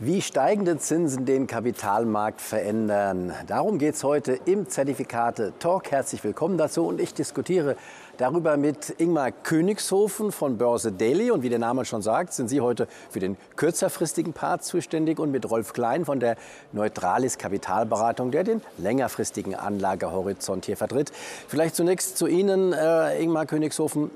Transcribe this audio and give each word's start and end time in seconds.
Wie 0.00 0.22
steigende 0.22 0.78
Zinsen 0.78 1.26
den 1.26 1.48
Kapitalmarkt 1.48 2.40
verändern. 2.40 3.32
Darum 3.48 3.78
geht 3.78 3.96
es 3.96 4.04
heute 4.04 4.38
im 4.44 4.68
Zertifikate 4.68 5.54
Talk. 5.58 5.90
Herzlich 5.90 6.22
willkommen 6.22 6.56
dazu 6.56 6.86
und 6.86 7.00
ich 7.00 7.14
diskutiere 7.14 7.74
darüber 8.16 8.56
mit 8.56 8.94
Ingmar 8.98 9.32
Königshofen 9.32 10.30
von 10.30 10.56
Börse 10.56 10.92
Daily. 10.92 11.32
Und 11.32 11.42
wie 11.42 11.48
der 11.48 11.58
Name 11.58 11.84
schon 11.84 12.00
sagt, 12.00 12.32
sind 12.32 12.46
Sie 12.46 12.60
heute 12.60 12.86
für 13.10 13.18
den 13.18 13.36
kürzerfristigen 13.56 14.34
Part 14.34 14.62
zuständig 14.62 15.18
und 15.18 15.32
mit 15.32 15.50
Rolf 15.50 15.72
Klein 15.72 16.04
von 16.04 16.20
der 16.20 16.36
Neutralis 16.70 17.36
Kapitalberatung, 17.36 18.30
der 18.30 18.44
den 18.44 18.62
längerfristigen 18.76 19.56
Anlagehorizont 19.56 20.64
hier 20.64 20.76
vertritt. 20.76 21.10
Vielleicht 21.48 21.74
zunächst 21.74 22.16
zu 22.16 22.28
Ihnen, 22.28 22.72
äh, 22.72 23.20
Ingmar 23.20 23.46
Königshofen. 23.46 24.12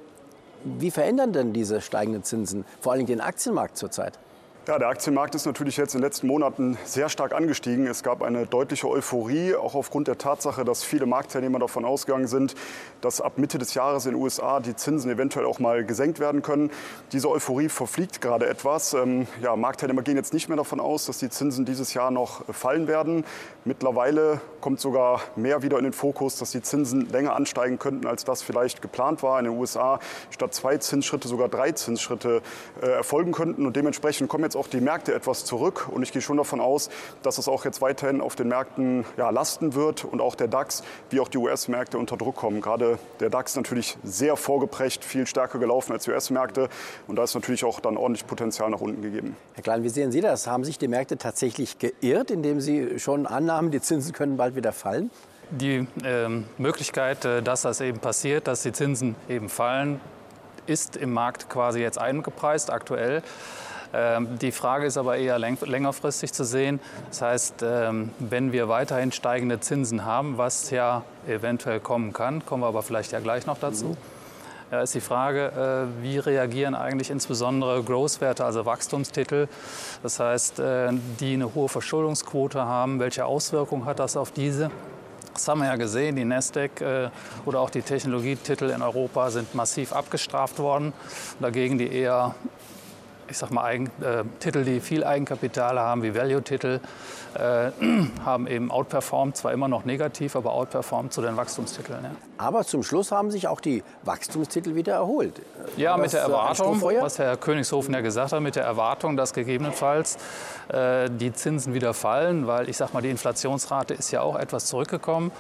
Wie 0.63 0.93
verändern 0.93 1.33
denn 1.33 1.53
diese 1.53 1.81
steigenden 1.81 2.23
Zinsen 2.23 2.65
vor 2.81 2.93
allem 2.93 3.07
den 3.07 3.21
Aktienmarkt 3.21 3.77
zurzeit? 3.77 4.17
Ja, 4.69 4.79
der 4.79 4.87
Aktienmarkt 4.87 5.35
ist 5.35 5.45
natürlich 5.45 5.77
jetzt 5.77 5.97
in 5.97 6.01
den 6.01 6.05
letzten 6.05 6.29
Monaten 6.29 6.79
sehr 6.85 7.09
stark 7.09 7.33
angestiegen. 7.33 7.89
Es 7.89 8.05
gab 8.05 8.23
eine 8.23 8.47
deutliche 8.47 8.89
Euphorie, 8.89 9.57
auch 9.57 9.75
aufgrund 9.75 10.07
der 10.07 10.19
Tatsache, 10.19 10.65
dass 10.65 10.85
viele 10.85 11.05
Marktteilnehmer 11.05 11.59
davon 11.59 11.85
ausgegangen 11.85 12.29
sind, 12.29 12.55
dass 13.01 13.21
ab 13.21 13.39
Mitte 13.39 13.59
des 13.59 13.75
Jahres 13.75 14.07
in 14.07 14.13
den 14.13 14.23
USA 14.23 14.61
die 14.61 14.77
Zinsen 14.77 15.11
eventuell 15.11 15.47
auch 15.47 15.59
mal 15.59 15.85
gesenkt 15.85 16.21
werden 16.21 16.43
können. 16.43 16.71
Diese 17.11 17.29
Euphorie 17.29 17.69
verfliegt 17.69 18.21
gerade 18.21 18.47
etwas. 18.47 18.95
Ähm, 18.95 19.27
ja, 19.43 19.57
Marktteilnehmer 19.57 20.03
gehen 20.03 20.15
jetzt 20.15 20.33
nicht 20.33 20.49
mehr 20.49 20.57
davon 20.57 20.79
aus, 20.79 21.07
dass 21.07 21.19
die 21.19 21.29
Zinsen 21.29 21.65
dieses 21.65 21.93
Jahr 21.93 22.13
noch 22.13 22.45
fallen 22.55 22.87
werden. 22.87 23.25
Mittlerweile 23.65 24.41
kommt 24.61 24.79
sogar 24.79 25.23
mehr 25.35 25.65
wieder 25.65 25.79
in 25.79 25.85
den 25.85 25.93
Fokus, 25.93 26.39
dass 26.39 26.53
die 26.53 26.63
Zinsen 26.63 27.09
länger 27.09 27.35
ansteigen 27.35 27.81
könnten, 27.81 28.07
als 28.07 28.25
das 28.25 28.43
vielleicht 28.43 28.81
geplant 28.81 29.25
war. 29.25 29.41
In 29.41 29.47
den 29.47 29.59
USA 29.59 29.99
statt 30.31 30.55
zwei 30.55 30.77
Zinsschritte 30.77 31.27
sogar 31.27 31.49
drei 31.49 31.73
Zinsschritte 31.73 32.43
äh, 32.81 32.87
erfolgen 32.87 33.33
könnten. 33.33 33.67
Und 33.67 33.75
dementsprechend 33.75 34.29
kommen 34.29 34.45
jetzt 34.45 34.52
jetzt 34.53 34.57
auch 34.57 34.69
die 34.69 34.81
Märkte 34.81 35.15
etwas 35.15 35.45
zurück. 35.45 35.89
Und 35.91 36.03
ich 36.03 36.13
gehe 36.13 36.21
schon 36.21 36.37
davon 36.37 36.61
aus, 36.61 36.91
dass 37.23 37.39
es 37.39 37.49
auch 37.49 37.65
jetzt 37.65 37.81
weiterhin 37.81 38.21
auf 38.21 38.37
den 38.37 38.49
Märkten 38.49 39.05
ja, 39.17 39.31
lasten 39.31 39.75
wird 39.75 40.05
und 40.05 40.21
auch 40.21 40.35
der 40.35 40.49
DAX 40.49 40.83
wie 41.11 41.21
auch 41.21 41.29
die 41.29 41.39
US-Märkte 41.39 41.99
unter 41.99 42.17
Druck 42.17 42.37
kommen. 42.37 42.61
Gerade 42.61 42.99
der 43.21 43.31
DAX 43.31 43.57
natürlich 43.57 43.97
sehr 44.05 44.37
vorgeprägt, 44.37 45.05
viel 45.05 45.27
stärker 45.27 45.59
gelaufen 45.59 45.93
als 45.93 46.05
die 46.05 46.11
US-Märkte. 46.11 46.69
Und 47.07 47.17
da 47.17 47.25
ist 47.25 47.35
natürlich 47.35 47.65
auch 47.65 47.81
dann 47.81 47.97
ordentlich 47.97 48.27
Potenzial 48.27 48.69
nach 48.71 48.81
unten 48.81 49.01
gegeben. 49.03 49.37
Herr 49.55 49.63
Klein, 49.63 49.83
wie 49.83 49.89
sehen 49.89 50.13
Sie 50.13 50.21
das? 50.21 50.47
Haben 50.47 50.65
sich 50.65 50.79
die 50.79 50.89
Märkte 50.89 51.17
tatsächlich 51.17 51.79
geirrt, 51.79 52.31
indem 52.31 52.61
Sie 52.61 52.99
schon 52.99 53.27
annahmen, 53.27 53.71
die 53.71 53.81
Zinsen 53.81 54.13
können 54.13 54.37
bald 54.37 54.55
wieder 54.55 54.73
fallen? 54.73 55.11
Die 55.51 55.87
ähm, 56.05 56.45
Möglichkeit, 56.59 57.25
äh, 57.25 57.43
dass 57.43 57.63
das 57.63 57.81
eben 57.81 57.99
passiert, 57.99 58.47
dass 58.47 58.63
die 58.63 58.73
Zinsen 58.73 59.17
eben 59.29 59.49
fallen, 59.49 60.01
ist 60.67 60.97
im 60.97 61.13
Markt 61.13 61.49
quasi 61.51 61.81
jetzt 61.81 61.99
eingepreist 61.99 62.71
aktuell. 62.71 63.23
Ähm, 63.95 64.39
die 64.41 64.53
Frage 64.53 64.87
ist 64.87 64.97
aber 64.97 65.17
eher 65.17 65.39
längerfristig 65.39 66.33
zu 66.33 66.45
sehen. 66.45 66.81
Das 67.09 67.23
heißt, 67.23 67.55
ähm, 67.63 68.11
wenn 68.19 68.53
wir 68.53 68.69
weiterhin 68.69 69.13
steigende 69.13 69.61
Zinsen 69.61 70.05
haben, 70.05 70.39
was 70.39 70.71
ja 70.71 71.03
eventuell 71.27 71.81
kommen 71.81 72.13
kann, 72.13 72.45
kommen 72.47 72.63
wir 72.63 72.69
aber 72.69 72.83
vielleicht 72.83 73.13
ja 73.13 73.21
gleich 73.21 73.47
noch 73.47 73.59
dazu. 73.59 73.97
Ja, 74.71 74.81
ist 74.81 74.95
die 74.95 75.03
Frage, 75.03 75.89
äh, 76.01 76.03
wie 76.03 76.17
reagieren 76.17 76.75
eigentlich 76.75 77.11
insbesondere 77.11 77.83
Growth-Werte, 77.83 78.43
also 78.43 78.65
Wachstumstitel, 78.65 79.47
das 80.03 80.19
heißt, 80.19 80.61
äh, 80.61 80.93
die 81.21 81.35
eine 81.35 81.55
hohe 81.55 81.69
Verschuldungsquote 81.69 82.63
haben, 82.65 82.99
welche 82.99 83.27
Auswirkungen 83.27 83.85
hat 83.85 83.99
das 83.99 84.17
auf 84.17 84.31
diese? 84.31 84.71
Das 85.35 85.47
haben 85.47 85.61
wir 85.61 85.67
ja 85.67 85.77
gesehen, 85.77 86.17
die 86.17 86.25
Nasdaq 86.25 86.81
äh, 86.81 87.11
oder 87.45 87.61
auch 87.61 87.69
die 87.69 87.83
Technologietitel 87.83 88.71
in 88.71 88.81
Europa 88.81 89.31
sind 89.31 89.55
massiv 89.55 89.93
abgestraft 89.93 90.59
worden. 90.59 90.95
Dagegen 91.39 91.77
die 91.77 91.93
eher 91.93 92.35
ich 93.29 93.39
sag 93.39 93.51
mal, 93.51 93.65
Eigen, 93.65 93.87
äh, 94.01 94.25
Titel, 94.41 94.65
die 94.65 94.81
viel 94.81 95.05
Eigenkapital 95.05 95.79
haben, 95.79 96.03
wie 96.03 96.15
Value-Titel, 96.15 96.81
äh, 97.35 97.71
haben 98.25 98.47
eben 98.47 98.71
outperformed, 98.71 99.37
zwar 99.37 99.53
immer 99.53 99.69
noch 99.69 99.85
negativ, 99.85 100.37
aber 100.37 100.53
outperformed 100.53 101.13
zu 101.13 101.23
den 101.23 101.37
Wachstumstiteln. 101.37 102.05
Ja. 102.05 102.11
Aber 102.39 102.65
zum 102.65 102.83
Schluss 102.83 103.13
haben 103.13 103.31
sich 103.31 103.49
auch 103.49 103.61
die 103.61 103.83
Wachstumstitel 104.05 104.75
wieder 104.75 104.95
erholt. 104.95 105.41
Ja, 105.77 105.95
was, 105.95 106.01
mit 106.01 106.13
der 106.13 106.23
Erwartung, 106.23 106.83
was 106.83 107.19
Herr 107.19 107.37
Königshofen 107.37 107.95
ja 107.95 108.01
gesagt 108.01 108.33
hat, 108.33 108.41
mit 108.41 108.57
der 108.57 108.65
Erwartung, 108.65 109.17
dass 109.17 109.33
gegebenenfalls 109.33 110.19
äh, 110.69 111.09
die 111.11 111.33
Zinsen 111.33 111.75
wieder 111.75 111.95
fallen, 111.95 112.47
weil 112.47 112.69
ich 112.69 112.77
sag 112.77 112.93
mal, 112.93 113.03
die 113.03 113.11
Inflationsrate 113.11 113.95
ist 113.95 114.11
ja 114.11 114.23
auch 114.23 114.37
etwas 114.37 114.67
zurückgekommen. 114.67 115.31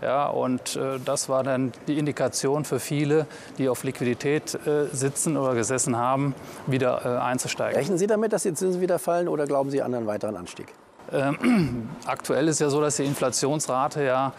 Ja, 0.00 0.28
und 0.28 0.76
äh, 0.76 0.98
das 1.04 1.28
war 1.28 1.42
dann 1.42 1.72
die 1.86 1.98
Indikation 1.98 2.64
für 2.64 2.78
viele, 2.78 3.26
die 3.58 3.68
auf 3.68 3.82
Liquidität 3.82 4.54
äh, 4.66 4.86
sitzen 4.92 5.36
oder 5.36 5.54
gesessen 5.54 5.96
haben, 5.96 6.34
wieder 6.66 7.04
äh, 7.04 7.18
einzusteigen. 7.20 7.76
Rechnen 7.76 7.98
Sie 7.98 8.06
damit, 8.06 8.32
dass 8.32 8.44
die 8.44 8.54
Zinsen 8.54 8.80
wieder 8.80 8.98
fallen 8.98 9.28
oder 9.28 9.46
glauben 9.46 9.70
Sie 9.70 9.82
an 9.82 9.94
einen 9.94 10.06
weiteren 10.06 10.36
Anstieg? 10.36 10.72
Ähm, 11.10 11.88
aktuell 12.06 12.48
ist 12.48 12.60
ja 12.60 12.70
so, 12.70 12.80
dass 12.80 12.96
die 12.96 13.04
Inflationsrate 13.04 14.04
ja 14.04 14.32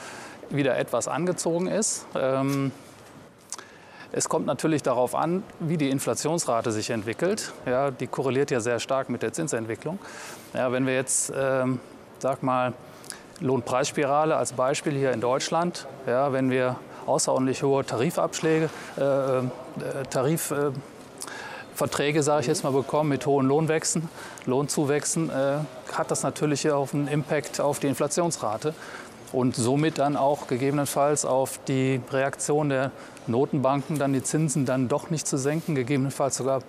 wieder 0.50 0.78
etwas 0.78 1.08
angezogen 1.08 1.68
ist. 1.68 2.06
Ähm, 2.16 2.72
es 4.12 4.28
kommt 4.28 4.48
natürlich 4.48 4.82
darauf 4.82 5.14
an, 5.14 5.44
wie 5.60 5.78
die 5.78 5.90
Inflationsrate 5.90 6.72
sich 6.72 6.90
entwickelt. 6.90 7.54
Ja, 7.66 7.92
die 7.92 8.08
korreliert 8.08 8.50
ja 8.50 8.60
sehr 8.60 8.80
stark 8.80 9.10
mit 9.10 9.22
der 9.22 9.34
Zinsentwicklung. 9.34 10.00
Ja, 10.54 10.72
wenn 10.72 10.88
wir 10.88 10.96
jetzt, 10.96 11.32
ähm, 11.36 11.80
sag 12.18 12.42
mal, 12.42 12.74
Lohnpreisspirale 13.42 14.36
als 14.36 14.54
Beispiel 14.54 14.94
hier 14.94 15.12
in 15.12 15.22
Deutschland. 15.22 15.88
Ja, 16.08 16.34
wenn 16.34 16.52
wir 16.52 16.78
außerordentlich 17.06 17.64
hohe 17.64 17.86
Tarifabschläge, 17.86 18.70
äh, 18.98 19.40
äh, 19.40 19.44
Tarifverträge, 20.10 22.24
sage 22.24 22.42
ich 22.42 22.48
jetzt 22.48 22.64
mal, 22.64 22.72
bekommen 22.72 23.10
mit 23.10 23.26
hohen 23.26 23.48
Lohnwechseln, 23.48 24.10
Lohnzuwächsen, 24.46 25.30
äh, 25.30 25.58
hat 25.94 26.12
das 26.12 26.24
natürlich 26.24 26.70
auch 26.70 26.94
einen 26.94 27.08
Impact 27.08 27.62
auf 27.62 27.80
die 27.80 27.88
Inflationsrate 27.88 28.74
und 29.32 29.56
somit 29.56 30.00
dann 30.00 30.18
auch 30.18 30.48
gegebenenfalls 30.48 31.26
auf 31.26 31.60
die 31.68 32.02
Reaktion 32.12 32.70
der 32.70 32.92
Notenbanken, 33.28 34.00
dann 34.00 34.14
die 34.14 34.24
Zinsen 34.24 34.66
dann 34.66 34.88
doch 34.88 35.10
nicht 35.10 35.28
zu 35.28 35.38
senken, 35.38 35.76
gegebenenfalls 35.76 36.38
sogar 36.38 36.62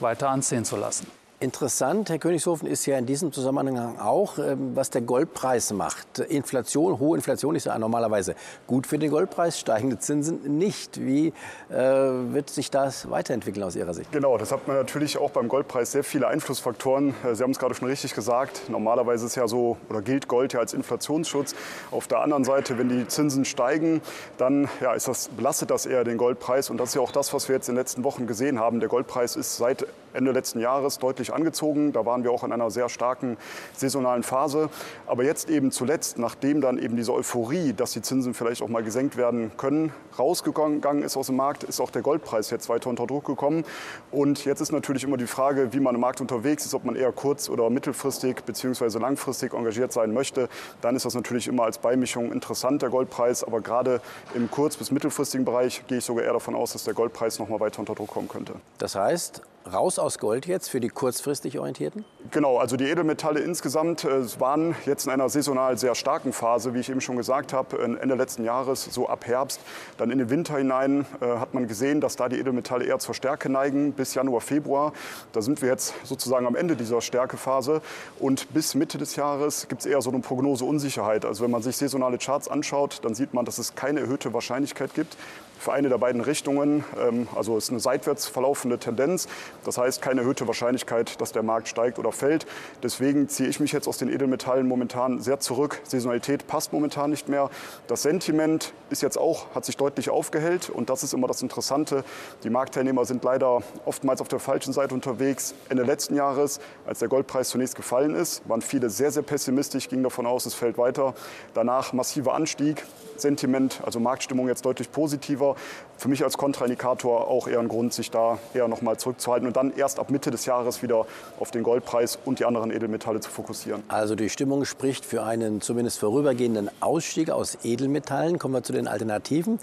weiter 0.00 0.28
anziehen 0.28 0.64
zu 0.64 0.76
lassen. 0.76 1.06
Interessant, 1.44 2.08
Herr 2.08 2.18
Königshofen, 2.18 2.66
ist 2.66 2.86
ja 2.86 2.96
in 2.96 3.04
diesem 3.04 3.30
Zusammenhang 3.30 3.98
auch, 3.98 4.38
ähm, 4.38 4.74
was 4.74 4.88
der 4.88 5.02
Goldpreis 5.02 5.74
macht. 5.74 6.18
Inflation, 6.18 6.98
hohe 6.98 7.18
Inflation 7.18 7.54
ist 7.54 7.66
ja 7.66 7.78
normalerweise 7.78 8.34
gut 8.66 8.86
für 8.86 8.98
den 8.98 9.10
Goldpreis, 9.10 9.60
steigende 9.60 9.98
Zinsen 9.98 10.56
nicht. 10.56 11.04
Wie 11.04 11.34
äh, 11.68 11.74
wird 11.74 12.48
sich 12.48 12.70
das 12.70 13.10
weiterentwickeln 13.10 13.62
aus 13.62 13.76
Ihrer 13.76 13.92
Sicht? 13.92 14.10
Genau, 14.10 14.38
das 14.38 14.52
hat 14.52 14.66
man 14.66 14.78
natürlich 14.78 15.18
auch 15.18 15.32
beim 15.32 15.48
Goldpreis 15.48 15.92
sehr 15.92 16.02
viele 16.02 16.28
Einflussfaktoren. 16.28 17.14
Äh, 17.22 17.34
Sie 17.34 17.42
haben 17.42 17.50
es 17.50 17.58
gerade 17.58 17.74
schon 17.74 17.88
richtig 17.88 18.14
gesagt. 18.14 18.70
Normalerweise 18.70 19.26
ist 19.26 19.34
ja 19.34 19.46
so 19.46 19.76
oder 19.90 20.00
gilt 20.00 20.28
Gold 20.28 20.54
ja 20.54 20.60
als 20.60 20.72
Inflationsschutz. 20.72 21.54
Auf 21.90 22.06
der 22.06 22.20
anderen 22.20 22.44
Seite, 22.44 22.78
wenn 22.78 22.88
die 22.88 23.06
Zinsen 23.06 23.44
steigen, 23.44 24.00
dann 24.38 24.66
ja, 24.80 24.94
ist 24.94 25.08
das, 25.08 25.28
belastet 25.28 25.70
das 25.70 25.84
eher 25.84 26.04
den 26.04 26.16
Goldpreis. 26.16 26.70
Und 26.70 26.78
das 26.78 26.88
ist 26.88 26.94
ja 26.94 27.02
auch 27.02 27.12
das, 27.12 27.34
was 27.34 27.50
wir 27.50 27.56
jetzt 27.56 27.68
in 27.68 27.74
den 27.74 27.80
letzten 27.82 28.02
Wochen 28.02 28.26
gesehen 28.26 28.58
haben. 28.58 28.80
Der 28.80 28.88
Goldpreis 28.88 29.36
ist 29.36 29.58
seit 29.58 29.86
Ende 30.14 30.30
letzten 30.30 30.60
Jahres 30.60 30.98
deutlich 31.00 31.33
angezogen. 31.34 31.92
Da 31.92 32.06
waren 32.06 32.24
wir 32.24 32.30
auch 32.30 32.44
in 32.44 32.52
einer 32.52 32.70
sehr 32.70 32.88
starken 32.88 33.36
saisonalen 33.74 34.22
Phase. 34.22 34.70
Aber 35.06 35.24
jetzt 35.24 35.50
eben 35.50 35.70
zuletzt, 35.70 36.18
nachdem 36.18 36.60
dann 36.60 36.78
eben 36.78 36.96
diese 36.96 37.12
Euphorie, 37.12 37.72
dass 37.72 37.92
die 37.92 38.02
Zinsen 38.02 38.34
vielleicht 38.34 38.62
auch 38.62 38.68
mal 38.68 38.82
gesenkt 38.82 39.16
werden 39.16 39.52
können, 39.56 39.92
rausgegangen 40.18 41.02
ist 41.02 41.16
aus 41.16 41.26
dem 41.26 41.36
Markt, 41.36 41.64
ist 41.64 41.80
auch 41.80 41.90
der 41.90 42.02
Goldpreis 42.02 42.50
jetzt 42.50 42.68
weiter 42.68 42.88
unter 42.88 43.06
Druck 43.06 43.24
gekommen. 43.24 43.64
Und 44.10 44.44
jetzt 44.44 44.60
ist 44.60 44.72
natürlich 44.72 45.04
immer 45.04 45.16
die 45.16 45.26
Frage, 45.26 45.72
wie 45.72 45.80
man 45.80 45.94
im 45.94 46.00
Markt 46.00 46.20
unterwegs 46.20 46.64
ist, 46.64 46.74
ob 46.74 46.84
man 46.84 46.96
eher 46.96 47.12
kurz- 47.12 47.48
oder 47.48 47.70
mittelfristig 47.70 48.42
bzw. 48.44 48.98
langfristig 48.98 49.52
engagiert 49.52 49.92
sein 49.92 50.12
möchte. 50.12 50.48
Dann 50.80 50.96
ist 50.96 51.04
das 51.04 51.14
natürlich 51.14 51.48
immer 51.48 51.64
als 51.64 51.78
Beimischung 51.78 52.32
interessant, 52.32 52.82
der 52.82 52.90
Goldpreis. 52.90 53.44
Aber 53.44 53.60
gerade 53.60 54.00
im 54.34 54.50
kurz- 54.50 54.76
bis 54.76 54.90
mittelfristigen 54.90 55.44
Bereich 55.44 55.84
gehe 55.86 55.98
ich 55.98 56.04
sogar 56.04 56.24
eher 56.24 56.32
davon 56.32 56.54
aus, 56.54 56.72
dass 56.72 56.84
der 56.84 56.94
Goldpreis 56.94 57.38
noch 57.38 57.48
mal 57.48 57.60
weiter 57.60 57.80
unter 57.80 57.94
Druck 57.94 58.10
kommen 58.10 58.28
könnte. 58.28 58.54
Das 58.78 58.94
heißt, 58.94 59.42
raus 59.72 59.98
aus 59.98 60.18
Gold 60.18 60.46
jetzt 60.46 60.68
für 60.68 60.80
die 60.80 60.88
kurzfristig 60.88 61.58
Orientierten? 61.58 62.04
Genau, 62.30 62.58
also 62.58 62.76
die 62.76 62.84
Edelmetalle 62.84 63.40
insgesamt 63.40 64.04
äh, 64.04 64.40
waren 64.40 64.74
jetzt 64.86 65.06
in 65.06 65.12
einer 65.12 65.28
saisonal 65.28 65.78
sehr 65.78 65.94
starken 65.94 66.32
Phase, 66.32 66.74
wie 66.74 66.80
ich 66.80 66.90
eben 66.90 67.00
schon 67.00 67.16
gesagt 67.16 67.52
habe, 67.52 67.82
Ende 67.82 68.14
letzten 68.14 68.44
Jahres, 68.44 68.84
so 68.84 69.08
ab 69.08 69.26
Herbst, 69.26 69.60
dann 69.96 70.10
in 70.10 70.18
den 70.18 70.30
Winter 70.30 70.58
hinein 70.58 71.06
äh, 71.20 71.26
hat 71.38 71.54
man 71.54 71.66
gesehen, 71.66 72.00
dass 72.00 72.16
da 72.16 72.28
die 72.28 72.38
Edelmetalle 72.38 72.84
eher 72.84 72.98
zur 72.98 73.14
Stärke 73.14 73.48
neigen 73.48 73.92
bis 73.92 74.14
Januar, 74.14 74.40
Februar. 74.40 74.92
Da 75.32 75.42
sind 75.42 75.62
wir 75.62 75.68
jetzt 75.68 75.94
sozusagen 76.04 76.46
am 76.46 76.56
Ende 76.56 76.76
dieser 76.76 77.00
Stärkephase 77.00 77.80
und 78.18 78.52
bis 78.52 78.74
Mitte 78.74 78.98
des 78.98 79.16
Jahres 79.16 79.68
gibt 79.68 79.82
es 79.82 79.86
eher 79.86 80.00
so 80.02 80.10
eine 80.10 80.20
Prognoseunsicherheit. 80.20 81.24
Also 81.24 81.44
wenn 81.44 81.50
man 81.50 81.62
sich 81.62 81.76
saisonale 81.76 82.18
Charts 82.18 82.48
anschaut, 82.48 83.00
dann 83.02 83.14
sieht 83.14 83.34
man, 83.34 83.44
dass 83.44 83.58
es 83.58 83.74
keine 83.74 84.00
erhöhte 84.00 84.32
Wahrscheinlichkeit 84.32 84.94
gibt, 84.94 85.16
für 85.58 85.72
eine 85.72 85.88
der 85.88 85.98
beiden 85.98 86.20
Richtungen. 86.20 86.84
Ähm, 86.98 87.28
also 87.34 87.56
es 87.56 87.64
ist 87.64 87.70
eine 87.70 87.80
seitwärts 87.80 88.26
verlaufende 88.26 88.78
Tendenz. 88.78 89.28
Das 89.64 89.78
heißt, 89.78 90.02
keine 90.02 90.22
erhöhte 90.22 90.46
Wahrscheinlichkeit, 90.46 91.20
dass 91.20 91.32
der 91.32 91.42
Markt 91.42 91.68
steigt 91.68 91.98
oder 91.98 92.12
fällt. 92.12 92.46
Deswegen 92.82 93.28
ziehe 93.28 93.48
ich 93.48 93.60
mich 93.60 93.72
jetzt 93.72 93.88
aus 93.88 93.98
den 93.98 94.08
Edelmetallen 94.08 94.66
momentan 94.66 95.20
sehr 95.20 95.40
zurück. 95.40 95.80
Saisonalität 95.84 96.46
passt 96.46 96.72
momentan 96.72 97.10
nicht 97.10 97.28
mehr. 97.28 97.50
Das 97.86 98.02
Sentiment 98.02 98.72
ist 98.90 99.02
jetzt 99.02 99.18
auch, 99.18 99.54
hat 99.54 99.64
sich 99.64 99.76
deutlich 99.76 100.10
aufgehellt. 100.10 100.70
Und 100.70 100.90
das 100.90 101.02
ist 101.02 101.14
immer 101.14 101.28
das 101.28 101.42
Interessante. 101.42 102.04
Die 102.42 102.50
Marktteilnehmer 102.50 103.04
sind 103.04 103.24
leider 103.24 103.62
oftmals 103.84 104.20
auf 104.20 104.28
der 104.28 104.38
falschen 104.38 104.72
Seite 104.72 104.94
unterwegs. 104.94 105.54
Ende 105.68 105.82
letzten 105.82 106.16
Jahres, 106.16 106.60
als 106.86 106.98
der 106.98 107.08
Goldpreis 107.08 107.48
zunächst 107.48 107.76
gefallen 107.76 108.14
ist, 108.14 108.48
waren 108.48 108.62
viele 108.62 108.90
sehr, 108.90 109.10
sehr 109.10 109.22
pessimistisch, 109.22 109.88
gingen 109.88 110.02
davon 110.02 110.26
aus, 110.26 110.46
es 110.46 110.54
fällt 110.54 110.78
weiter. 110.78 111.14
Danach 111.54 111.92
massiver 111.92 112.34
Anstieg. 112.34 112.84
Sentiment, 113.16 113.80
also 113.84 114.00
Marktstimmung 114.00 114.48
jetzt 114.48 114.64
deutlich 114.64 114.90
positiver. 114.90 115.53
Für 115.96 116.08
mich 116.08 116.24
als 116.24 116.36
Kontraindikator 116.36 117.28
auch 117.28 117.48
eher 117.48 117.60
ein 117.60 117.68
Grund, 117.68 117.94
sich 117.94 118.10
da 118.10 118.38
eher 118.52 118.68
noch 118.68 118.82
mal 118.82 118.98
zurückzuhalten 118.98 119.46
und 119.46 119.56
dann 119.56 119.72
erst 119.76 119.98
ab 119.98 120.10
Mitte 120.10 120.30
des 120.30 120.44
Jahres 120.44 120.82
wieder 120.82 121.06
auf 121.38 121.50
den 121.50 121.62
Goldpreis 121.62 122.18
und 122.24 122.40
die 122.40 122.44
anderen 122.44 122.70
Edelmetalle 122.70 123.20
zu 123.20 123.30
fokussieren. 123.30 123.82
Also 123.88 124.14
die 124.14 124.28
Stimmung 124.28 124.64
spricht 124.64 125.04
für 125.04 125.22
einen 125.22 125.60
zumindest 125.60 126.00
vorübergehenden 126.00 126.70
Ausstieg 126.80 127.30
aus 127.30 127.58
Edelmetallen. 127.62 128.38
Kommen 128.38 128.54
wir 128.54 128.62
zu 128.62 128.72
den 128.72 128.88
Alternativen. 128.88 129.58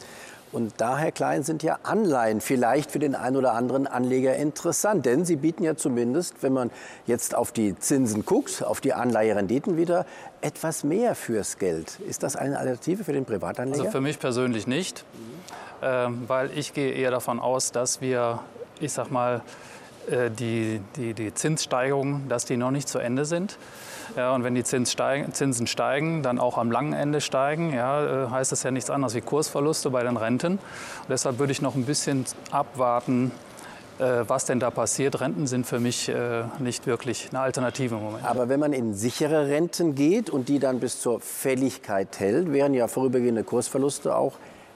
Und 0.51 0.73
da, 0.77 0.97
Herr 0.97 1.11
Klein, 1.11 1.43
sind 1.43 1.63
ja 1.63 1.79
Anleihen 1.83 2.41
vielleicht 2.41 2.91
für 2.91 2.99
den 2.99 3.15
einen 3.15 3.37
oder 3.37 3.53
anderen 3.53 3.87
Anleger 3.87 4.35
interessant. 4.35 5.05
Denn 5.05 5.25
sie 5.25 5.37
bieten 5.37 5.63
ja 5.63 5.75
zumindest, 5.75 6.43
wenn 6.43 6.53
man 6.53 6.71
jetzt 7.07 7.35
auf 7.35 7.51
die 7.51 7.77
Zinsen 7.77 8.25
guckt, 8.25 8.63
auf 8.63 8.81
die 8.81 8.93
Anleiherenditen 8.93 9.77
wieder, 9.77 10.05
etwas 10.41 10.83
mehr 10.83 11.15
fürs 11.15 11.57
Geld. 11.57 11.99
Ist 12.01 12.23
das 12.23 12.35
eine 12.35 12.59
Alternative 12.59 13.03
für 13.03 13.13
den 13.13 13.25
Privatanleger? 13.25 13.79
Also 13.79 13.91
für 13.91 14.01
mich 14.01 14.19
persönlich 14.19 14.67
nicht, 14.67 15.05
äh, 15.81 16.07
weil 16.27 16.51
ich 16.57 16.73
gehe 16.73 16.91
eher 16.93 17.11
davon 17.11 17.39
aus, 17.39 17.71
dass 17.71 18.01
wir, 18.01 18.39
ich 18.79 18.91
sag 18.91 19.09
mal, 19.11 19.41
die, 20.09 20.81
die, 20.95 21.13
die 21.13 21.33
Zinssteigerungen, 21.33 22.27
dass 22.27 22.45
die 22.45 22.57
noch 22.57 22.71
nicht 22.71 22.87
zu 22.87 22.99
Ende 22.99 23.25
sind. 23.25 23.57
Ja, 24.15 24.35
und 24.35 24.43
wenn 24.43 24.55
die 24.55 24.63
Zins 24.63 24.91
steigen, 24.91 25.33
Zinsen 25.33 25.67
steigen, 25.67 26.21
dann 26.21 26.37
auch 26.37 26.57
am 26.57 26.69
langen 26.69 26.93
Ende 26.93 27.21
steigen, 27.21 27.73
ja, 27.73 28.25
äh, 28.25 28.29
heißt 28.29 28.51
das 28.51 28.63
ja 28.63 28.71
nichts 28.71 28.89
anderes 28.89 29.15
wie 29.15 29.21
Kursverluste 29.21 29.89
bei 29.89 30.03
den 30.03 30.17
Renten. 30.17 30.53
Und 30.53 31.09
deshalb 31.09 31.39
würde 31.39 31.51
ich 31.53 31.61
noch 31.61 31.75
ein 31.75 31.85
bisschen 31.85 32.25
abwarten, 32.51 33.31
äh, 33.99 34.23
was 34.27 34.45
denn 34.45 34.59
da 34.59 34.69
passiert. 34.69 35.21
Renten 35.21 35.47
sind 35.47 35.65
für 35.65 35.79
mich 35.79 36.09
äh, 36.09 36.43
nicht 36.59 36.87
wirklich 36.87 37.29
eine 37.29 37.39
Alternative 37.39 37.95
im 37.95 38.03
Moment. 38.03 38.25
Aber 38.25 38.49
wenn 38.49 38.59
man 38.59 38.73
in 38.73 38.93
sichere 38.93 39.47
Renten 39.47 39.95
geht 39.95 40.29
und 40.29 40.49
die 40.49 40.59
dann 40.59 40.79
bis 40.79 40.99
zur 40.99 41.21
Fälligkeit 41.21 42.19
hält, 42.19 42.51
wären 42.51 42.73
ja 42.73 42.87
vorübergehende 42.87 43.45
Kursverluste 43.45 44.15
auch 44.15 44.33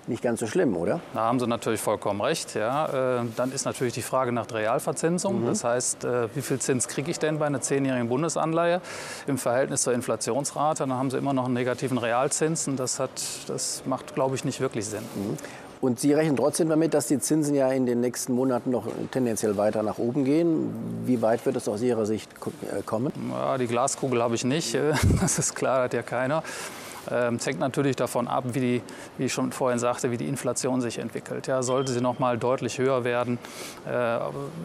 nicht 0.07 0.21
ganz 0.21 0.39
so 0.39 0.47
schlimm, 0.47 0.75
oder? 0.77 0.99
Da 1.13 1.21
haben 1.21 1.39
Sie 1.39 1.47
natürlich 1.47 1.81
vollkommen 1.81 2.21
recht. 2.21 2.55
Ja. 2.55 3.19
Äh, 3.19 3.25
dann 3.35 3.51
ist 3.51 3.65
natürlich 3.65 3.93
die 3.93 4.01
Frage 4.01 4.31
nach 4.31 4.45
der 4.45 4.57
Realverzinsung. 4.57 5.41
Mhm. 5.41 5.47
Das 5.47 5.63
heißt, 5.63 6.03
äh, 6.05 6.35
wie 6.35 6.41
viel 6.41 6.59
Zins 6.59 6.87
kriege 6.87 7.09
ich 7.09 7.19
denn 7.19 7.39
bei 7.39 7.45
einer 7.45 7.61
zehnjährigen 7.61 8.09
Bundesanleihe 8.09 8.81
im 9.27 9.37
Verhältnis 9.37 9.81
zur 9.81 9.93
Inflationsrate? 9.93 10.79
Dann 10.79 10.93
haben 10.93 11.09
Sie 11.09 11.17
immer 11.17 11.33
noch 11.33 11.45
einen 11.45 11.53
negativen 11.53 11.97
Realzins 11.97 12.67
und 12.67 12.77
das, 12.79 12.99
hat, 12.99 13.11
das 13.47 13.83
macht, 13.85 14.13
glaube 14.15 14.35
ich, 14.35 14.45
nicht 14.45 14.59
wirklich 14.59 14.85
Sinn. 14.85 15.03
Mhm. 15.15 15.37
Und 15.81 15.99
Sie 15.99 16.13
rechnen 16.13 16.35
trotzdem 16.35 16.69
damit, 16.69 16.93
dass 16.93 17.07
die 17.07 17.19
Zinsen 17.19 17.53
ja 17.53 17.69
in 17.71 17.85
den 17.85 18.01
nächsten 18.01 18.33
Monaten 18.33 18.71
noch 18.71 18.87
tendenziell 19.11 19.57
weiter 19.57 19.83
nach 19.83 19.97
oben 19.97 20.23
gehen. 20.25 20.73
Wie 21.05 21.21
weit 21.21 21.45
wird 21.45 21.57
es 21.57 21.67
aus 21.67 21.81
Ihrer 21.81 22.05
Sicht 22.05 22.31
äh, 22.71 22.81
kommen? 22.83 23.11
Ja, 23.31 23.57
die 23.57 23.67
Glaskugel 23.67 24.23
habe 24.23 24.35
ich 24.35 24.43
nicht. 24.43 24.75
Das 25.21 25.39
ist 25.39 25.55
klar, 25.55 25.83
hat 25.83 25.93
ja 25.93 26.01
keiner. 26.01 26.43
Ähm, 27.11 27.39
hängt 27.43 27.59
natürlich 27.59 27.95
davon 27.95 28.27
ab, 28.27 28.43
wie, 28.47 28.59
die, 28.59 28.81
wie 29.17 29.25
ich 29.25 29.33
schon 29.33 29.51
vorhin 29.51 29.79
sagte, 29.79 30.11
wie 30.11 30.17
die 30.17 30.27
Inflation 30.27 30.81
sich 30.81 30.97
entwickelt. 30.99 31.47
Ja, 31.47 31.63
sollte 31.63 31.91
sie 31.91 32.01
noch 32.01 32.19
mal 32.19 32.37
deutlich 32.37 32.77
höher 32.77 33.03
werden, 33.03 33.37
äh, 33.89 34.17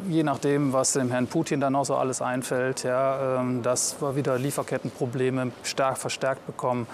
je 0.09 0.23
nachdem, 0.23 0.73
was 0.73 0.93
dem 0.93 1.11
Herrn 1.11 1.27
Putin 1.27 1.61
dann 1.61 1.75
noch 1.75 1.85
so 1.85 1.97
alles 1.97 2.23
einfällt, 2.23 2.83
ja, 2.83 3.41
ähm, 3.41 3.63
dass 3.63 4.01
wir 4.01 4.17
wieder 4.17 4.39
Lieferkettenprobleme 4.39 5.53
stark 5.63 5.99
verstärkt 5.99 6.47
bekommen, 6.47 6.87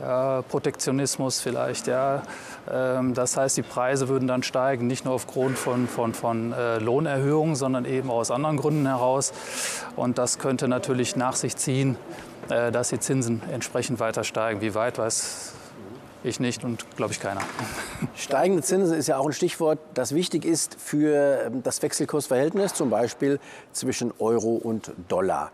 äh, 0.00 0.42
Protektionismus 0.42 1.40
vielleicht. 1.40 1.86
Ja, 1.86 2.22
ähm, 2.70 3.14
das 3.14 3.36
heißt, 3.36 3.56
die 3.56 3.62
Preise 3.62 4.08
würden 4.08 4.28
dann 4.28 4.42
steigen, 4.42 4.86
nicht 4.86 5.04
nur 5.04 5.14
aufgrund 5.14 5.58
von, 5.58 5.88
von, 5.88 6.14
von 6.14 6.52
äh, 6.52 6.78
Lohnerhöhungen, 6.78 7.54
sondern 7.54 7.84
eben 7.84 8.10
aus 8.10 8.30
anderen 8.30 8.56
Gründen 8.56 8.86
heraus. 8.86 9.32
Und 9.96 10.18
das 10.18 10.38
könnte 10.38 10.68
natürlich 10.68 11.16
nach 11.16 11.34
sich 11.34 11.56
ziehen, 11.56 11.96
dass 12.48 12.88
die 12.88 12.98
Zinsen 12.98 13.42
entsprechend 13.52 14.00
weiter 14.00 14.24
steigen. 14.24 14.60
Wie 14.60 14.74
weit 14.74 14.98
weiß 14.98 15.52
ich 16.22 16.40
nicht 16.40 16.64
und 16.64 16.84
glaube 16.96 17.12
ich 17.12 17.20
keiner. 17.20 17.40
Steigende 18.16 18.62
Zinsen 18.62 18.96
ist 18.96 19.06
ja 19.06 19.18
auch 19.18 19.26
ein 19.26 19.32
Stichwort, 19.32 19.78
das 19.94 20.14
wichtig 20.14 20.44
ist 20.44 20.74
für 20.78 21.44
ähm, 21.46 21.62
das 21.62 21.82
Wechselkursverhältnis, 21.82 22.74
zum 22.74 22.90
Beispiel 22.90 23.38
zwischen 23.72 24.12
Euro 24.18 24.54
und 24.56 24.92
Dollar. 25.08 25.50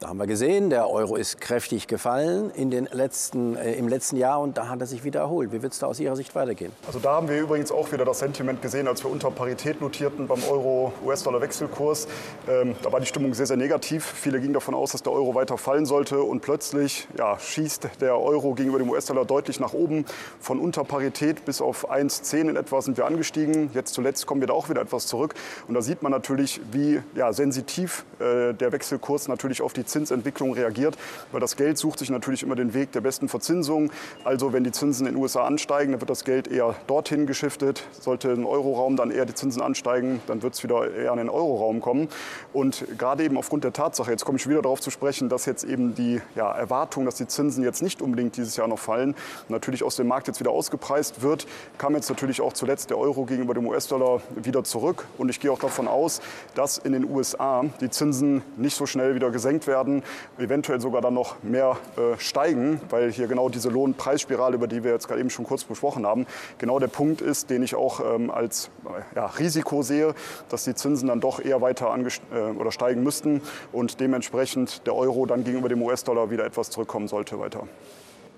Da 0.00 0.08
haben 0.08 0.18
wir 0.18 0.26
gesehen, 0.26 0.70
der 0.70 0.88
Euro 0.88 1.16
ist 1.16 1.40
kräftig 1.40 1.88
gefallen 1.88 2.50
in 2.50 2.70
den 2.70 2.88
letzten, 2.92 3.56
äh, 3.56 3.72
im 3.74 3.88
letzten 3.88 4.16
Jahr 4.16 4.40
und 4.40 4.56
da 4.56 4.68
hat 4.68 4.80
er 4.80 4.86
sich 4.86 5.02
wieder 5.02 5.20
erholt. 5.20 5.50
Wie 5.50 5.60
wird 5.60 5.72
es 5.72 5.80
da 5.80 5.86
aus 5.88 5.98
Ihrer 5.98 6.14
Sicht 6.14 6.34
weitergehen? 6.36 6.70
Also 6.86 7.00
da 7.00 7.14
haben 7.14 7.28
wir 7.28 7.36
übrigens 7.40 7.72
auch 7.72 7.90
wieder 7.90 8.04
das 8.04 8.20
Sentiment 8.20 8.62
gesehen, 8.62 8.86
als 8.86 9.02
wir 9.02 9.10
unter 9.10 9.32
Parität 9.32 9.80
notierten 9.80 10.28
beim 10.28 10.42
Euro-US-Dollar-Wechselkurs. 10.48 12.06
Ähm, 12.48 12.76
da 12.82 12.92
war 12.92 13.00
die 13.00 13.06
Stimmung 13.06 13.34
sehr, 13.34 13.46
sehr 13.46 13.56
negativ. 13.56 14.04
Viele 14.04 14.40
gingen 14.40 14.54
davon 14.54 14.74
aus, 14.74 14.92
dass 14.92 15.02
der 15.02 15.12
Euro 15.12 15.34
weiter 15.34 15.58
fallen 15.58 15.84
sollte 15.84 16.22
und 16.22 16.42
plötzlich 16.42 17.08
ja, 17.18 17.36
schießt 17.36 17.88
der 18.00 18.20
Euro 18.20 18.54
gegenüber 18.54 18.78
dem 18.78 18.90
US-Dollar 18.90 19.24
deutlich 19.24 19.58
nach 19.58 19.72
oben. 19.72 20.04
Von 20.38 20.60
unter 20.60 20.84
Parität 20.84 21.44
bis 21.44 21.60
auf 21.60 21.90
1,10 21.90 22.50
in 22.50 22.56
etwa 22.56 22.80
sind 22.82 22.96
wir 22.98 23.06
angestiegen. 23.06 23.70
Jetzt 23.74 23.94
zuletzt 23.94 24.26
kommen 24.26 24.40
wir 24.40 24.46
da 24.46 24.54
auch 24.54 24.68
wieder 24.68 24.80
etwas 24.80 25.08
zurück. 25.08 25.34
Und 25.66 25.74
da 25.74 25.82
sieht 25.82 26.02
man 26.02 26.12
natürlich, 26.12 26.60
wie 26.70 27.02
ja, 27.16 27.32
sensitiv 27.32 28.04
äh, 28.20 28.54
der 28.54 28.70
Wechselkurs 28.70 29.26
natürlich 29.26 29.60
auf 29.60 29.72
die 29.72 29.77
Zinsentwicklung 29.84 30.52
reagiert, 30.52 30.96
weil 31.32 31.40
das 31.40 31.56
Geld 31.56 31.78
sucht 31.78 31.98
sich 31.98 32.10
natürlich 32.10 32.42
immer 32.42 32.56
den 32.56 32.74
Weg 32.74 32.92
der 32.92 33.00
besten 33.00 33.28
Verzinsung. 33.28 33.90
Also 34.24 34.52
wenn 34.52 34.64
die 34.64 34.72
Zinsen 34.72 35.06
in 35.06 35.14
den 35.14 35.22
USA 35.22 35.44
ansteigen, 35.44 35.92
dann 35.92 36.00
wird 36.00 36.10
das 36.10 36.24
Geld 36.24 36.48
eher 36.48 36.74
dorthin 36.86 37.26
geschiftet. 37.26 37.84
Sollte 38.00 38.30
im 38.30 38.46
Euroraum 38.46 38.96
dann 38.96 39.10
eher 39.10 39.24
die 39.24 39.34
Zinsen 39.34 39.62
ansteigen, 39.62 40.20
dann 40.26 40.42
wird 40.42 40.54
es 40.54 40.62
wieder 40.62 40.92
eher 40.92 41.12
in 41.12 41.18
den 41.18 41.30
Euroraum 41.30 41.80
kommen. 41.80 42.08
Und 42.52 42.84
gerade 42.98 43.24
eben 43.24 43.36
aufgrund 43.36 43.64
der 43.64 43.72
Tatsache, 43.72 44.10
jetzt 44.10 44.24
komme 44.24 44.38
ich 44.38 44.48
wieder 44.48 44.62
darauf 44.62 44.80
zu 44.80 44.90
sprechen, 44.90 45.28
dass 45.28 45.46
jetzt 45.46 45.64
eben 45.64 45.94
die 45.94 46.20
ja, 46.34 46.50
Erwartung, 46.50 47.04
dass 47.04 47.14
die 47.14 47.26
Zinsen 47.26 47.62
jetzt 47.62 47.82
nicht 47.82 48.02
unbedingt 48.02 48.36
dieses 48.36 48.56
Jahr 48.56 48.68
noch 48.68 48.78
fallen, 48.78 49.14
natürlich 49.48 49.82
aus 49.82 49.96
dem 49.96 50.08
Markt 50.08 50.26
jetzt 50.26 50.40
wieder 50.40 50.50
ausgepreist 50.50 51.22
wird, 51.22 51.46
kam 51.78 51.94
jetzt 51.94 52.08
natürlich 52.08 52.40
auch 52.40 52.52
zuletzt 52.52 52.90
der 52.90 52.98
Euro 52.98 53.24
gegenüber 53.24 53.54
dem 53.54 53.66
US-Dollar 53.66 54.20
wieder 54.34 54.64
zurück. 54.64 55.06
Und 55.18 55.28
ich 55.28 55.40
gehe 55.40 55.52
auch 55.52 55.58
davon 55.58 55.86
aus, 55.86 56.20
dass 56.54 56.78
in 56.78 56.92
den 56.92 57.08
USA 57.08 57.64
die 57.80 57.90
Zinsen 57.90 58.42
nicht 58.56 58.76
so 58.76 58.86
schnell 58.86 59.14
wieder 59.14 59.30
gesenkt 59.30 59.66
werden 59.66 59.67
werden, 59.68 60.02
eventuell 60.36 60.80
sogar 60.80 61.00
dann 61.00 61.14
noch 61.14 61.40
mehr 61.44 61.76
äh, 61.96 62.18
steigen, 62.18 62.80
weil 62.90 63.12
hier 63.12 63.28
genau 63.28 63.48
diese 63.48 63.68
Lohnpreisspirale, 63.68 64.56
über 64.56 64.66
die 64.66 64.82
wir 64.82 64.90
jetzt 64.90 65.06
gerade 65.06 65.20
eben 65.20 65.30
schon 65.30 65.44
kurz 65.44 65.62
besprochen 65.62 66.04
haben, 66.04 66.26
genau 66.58 66.80
der 66.80 66.88
Punkt 66.88 67.20
ist, 67.20 67.50
den 67.50 67.62
ich 67.62 67.76
auch 67.76 68.00
ähm, 68.00 68.32
als 68.32 68.70
äh, 68.84 69.16
ja, 69.16 69.26
Risiko 69.26 69.82
sehe, 69.82 70.14
dass 70.48 70.64
die 70.64 70.74
Zinsen 70.74 71.06
dann 71.06 71.20
doch 71.20 71.38
eher 71.38 71.60
weiter 71.60 71.94
äh, 71.96 72.40
oder 72.58 72.72
steigen 72.72 73.04
müssten 73.04 73.42
und 73.70 74.00
dementsprechend 74.00 74.84
der 74.88 74.96
Euro 74.96 75.26
dann 75.26 75.44
gegenüber 75.44 75.68
dem 75.68 75.80
US-Dollar 75.82 76.30
wieder 76.30 76.44
etwas 76.44 76.70
zurückkommen 76.70 77.06
sollte 77.06 77.38
weiter. 77.38 77.68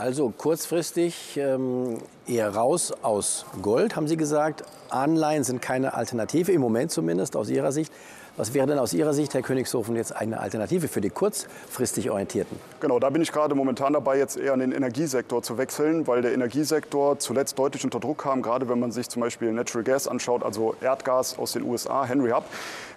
Also 0.01 0.33
kurzfristig 0.35 1.37
ähm, 1.37 1.99
eher 2.27 2.55
raus 2.55 2.91
aus 3.03 3.45
Gold, 3.61 3.97
haben 3.97 4.09
Sie 4.09 4.17
gesagt. 4.17 4.65
Anleihen 4.89 5.45
sind 5.45 5.61
keine 5.61 5.93
Alternative, 5.93 6.53
im 6.53 6.63
Moment 6.63 6.91
zumindest 6.91 7.37
aus 7.37 7.51
Ihrer 7.51 7.71
Sicht. 7.71 7.93
Was 8.37 8.55
wäre 8.55 8.67
denn 8.67 8.79
aus 8.79 8.93
Ihrer 8.93 9.13
Sicht, 9.13 9.35
Herr 9.35 9.43
Königshofen, 9.43 9.97
jetzt 9.97 10.15
eine 10.15 10.41
Alternative 10.41 10.89
für 10.89 11.01
die 11.01 11.11
kurzfristig 11.11 12.11
Orientierten? 12.11 12.59
Genau, 12.79 13.01
da 13.01 13.11
bin 13.11 13.23
ich 13.23 13.33
gerade 13.33 13.55
momentan 13.55 13.93
dabei, 13.93 14.19
jetzt 14.19 14.37
eher 14.37 14.55
in 14.55 14.61
den 14.61 14.73
Energiesektor 14.73 15.43
zu 15.43 15.59
wechseln, 15.59 16.07
weil 16.07 16.23
der 16.23 16.33
Energiesektor 16.33 17.19
zuletzt 17.19 17.59
deutlich 17.59 17.85
unter 17.85 17.99
Druck 17.99 18.19
kam, 18.19 18.41
gerade 18.41 18.69
wenn 18.69 18.79
man 18.79 18.93
sich 18.93 19.09
zum 19.09 19.21
Beispiel 19.21 19.53
Natural 19.53 19.83
Gas 19.83 20.07
anschaut, 20.07 20.45
also 20.45 20.77
Erdgas 20.81 21.39
aus 21.39 21.53
den 21.53 21.65
USA, 21.65 22.05
Henry 22.05 22.31
Hub. 22.31 22.45